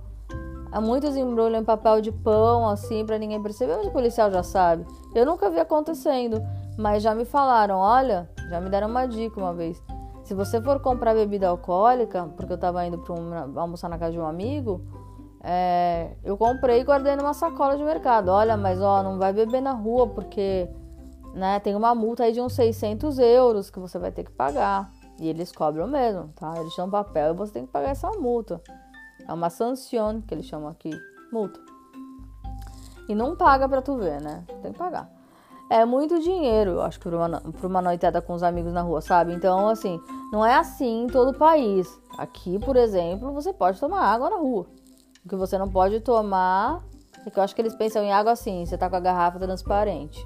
[0.81, 4.85] Muitos embrulham em papel de pão, assim, para ninguém perceber, mas o policial já sabe.
[5.15, 6.41] Eu nunca vi acontecendo,
[6.77, 9.81] mas já me falaram: olha, já me deram uma dica uma vez.
[10.23, 14.11] Se você for comprar bebida alcoólica, porque eu tava indo para um, almoçar na casa
[14.11, 14.81] de um amigo,
[15.49, 18.29] É, eu comprei e guardei numa sacola de mercado.
[18.29, 20.67] Olha, mas ó, não vai beber na rua porque
[21.33, 24.91] né, tem uma multa aí de uns 600 euros que você vai ter que pagar.
[25.19, 26.53] E eles cobram mesmo, tá?
[26.57, 28.61] Eles dão papel e você tem que pagar essa multa.
[29.27, 30.91] É uma sanção que eles chamam aqui,
[31.31, 31.59] multa.
[33.09, 34.43] E não paga pra tu ver, né?
[34.61, 35.09] Tem que pagar.
[35.69, 39.01] É muito dinheiro, eu acho, pra uma, pra uma noitada com os amigos na rua,
[39.01, 39.33] sabe?
[39.33, 39.99] Então, assim,
[40.31, 41.99] não é assim em todo o país.
[42.17, 44.65] Aqui, por exemplo, você pode tomar água na rua.
[45.25, 46.85] O que você não pode tomar
[47.25, 49.37] é que eu acho que eles pensam em água assim, você tá com a garrafa
[49.39, 50.23] transparente.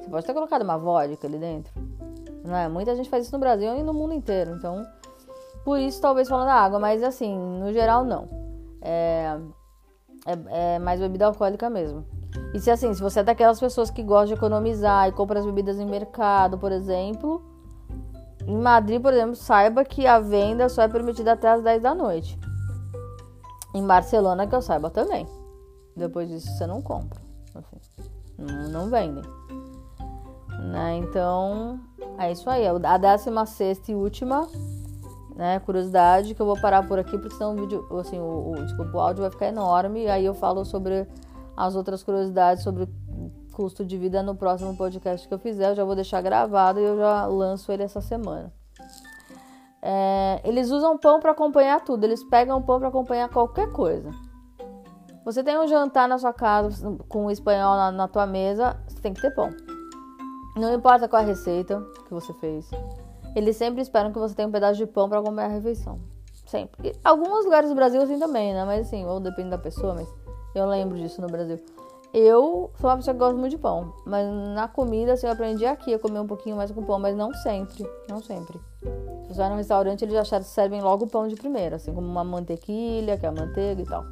[0.00, 1.72] Você pode ter colocado uma vodka ali dentro.
[2.44, 2.68] Não é?
[2.68, 4.56] Muita gente faz isso no Brasil e no mundo inteiro.
[4.56, 4.84] Então,
[5.64, 8.28] por isso talvez falando da água, mas assim, no geral não.
[8.82, 9.38] É,
[10.26, 12.04] é, é mais bebida alcoólica mesmo.
[12.52, 15.46] E se assim, se você é daquelas pessoas que gostam de economizar e compra as
[15.46, 17.42] bebidas em mercado, por exemplo,
[18.46, 21.94] em Madrid, por exemplo, saiba que a venda só é permitida até as 10 da
[21.94, 22.38] noite.
[23.74, 25.26] Em Barcelona, que eu saiba também.
[25.96, 27.20] Depois disso, você não compra.
[27.54, 29.24] Assim, não, não vendem.
[30.60, 30.96] Né?
[30.96, 31.80] Então,
[32.18, 32.64] é isso aí.
[32.66, 34.46] A 16 e última
[35.34, 38.54] né, curiosidade que eu vou parar por aqui, porque senão o vídeo, assim, o, o,
[38.54, 40.04] desculpa, o áudio vai ficar enorme.
[40.04, 41.06] E aí eu falo sobre
[41.56, 42.88] as outras curiosidades sobre
[43.52, 45.70] custo de vida no próximo podcast que eu fizer.
[45.70, 48.52] Eu já vou deixar gravado e eu já lanço ele essa semana.
[49.82, 52.04] É, eles usam pão para acompanhar tudo.
[52.04, 54.10] Eles pegam pão para acompanhar qualquer coisa.
[55.24, 59.00] Você tem um jantar na sua casa com o espanhol na, na tua mesa, você
[59.00, 59.50] tem que ter pão.
[60.54, 62.70] Não importa qual a receita que você fez.
[63.34, 65.98] Eles sempre esperam que você tenha um pedaço de pão para acompanhar a refeição.
[66.46, 66.88] Sempre.
[66.88, 68.64] E alguns lugares do Brasil assim também, né?
[68.64, 70.08] Mas assim, ou depende da pessoa, mas
[70.54, 71.58] eu lembro disso no Brasil.
[72.12, 74.24] Eu sou uma pessoa que gosta muito de pão, mas
[74.54, 77.34] na comida, assim, eu aprendi aqui a comer um pouquinho mais com pão, mas não
[77.34, 78.56] sempre, não sempre.
[79.26, 82.06] Se você vai no restaurante, eles já servem logo o pão de primeira, assim, como
[82.06, 84.04] uma mantequilha, que é a manteiga e tal.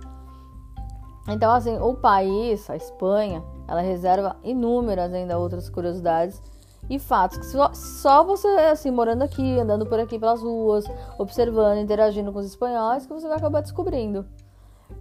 [1.29, 6.43] Então, assim, o país, a Espanha, ela reserva inúmeras ainda outras curiosidades
[6.91, 10.85] e fatos que só, só você, assim, morando aqui, andando por aqui pelas ruas,
[11.18, 14.26] observando, interagindo com os espanhóis, que você vai acabar descobrindo.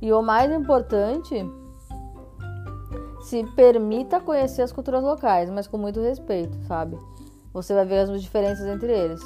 [0.02, 1.44] E o mais importante
[3.22, 6.98] se permita conhecer as culturas locais, mas com muito respeito, sabe?
[7.54, 9.22] Você vai ver as diferenças entre eles.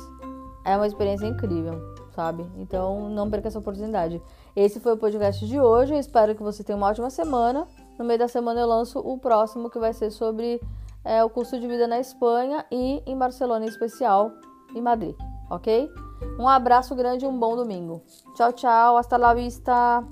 [0.66, 1.80] É uma experiência incrível,
[2.16, 2.46] sabe?
[2.58, 4.22] Então não perca essa oportunidade.
[4.56, 5.94] Esse foi o podcast de hoje.
[5.94, 7.68] Eu espero que você tenha uma ótima semana.
[8.00, 10.60] No meio da semana eu lanço o próximo que vai ser sobre
[11.06, 14.32] é, o custo de vida na Espanha e em Barcelona em especial,
[14.76, 15.16] em Madrid,
[15.50, 15.90] ok?
[16.40, 18.04] Um abraço grande e um bom domingo.
[18.34, 18.98] Tchau, tchau.
[18.98, 20.04] Hasta la vista.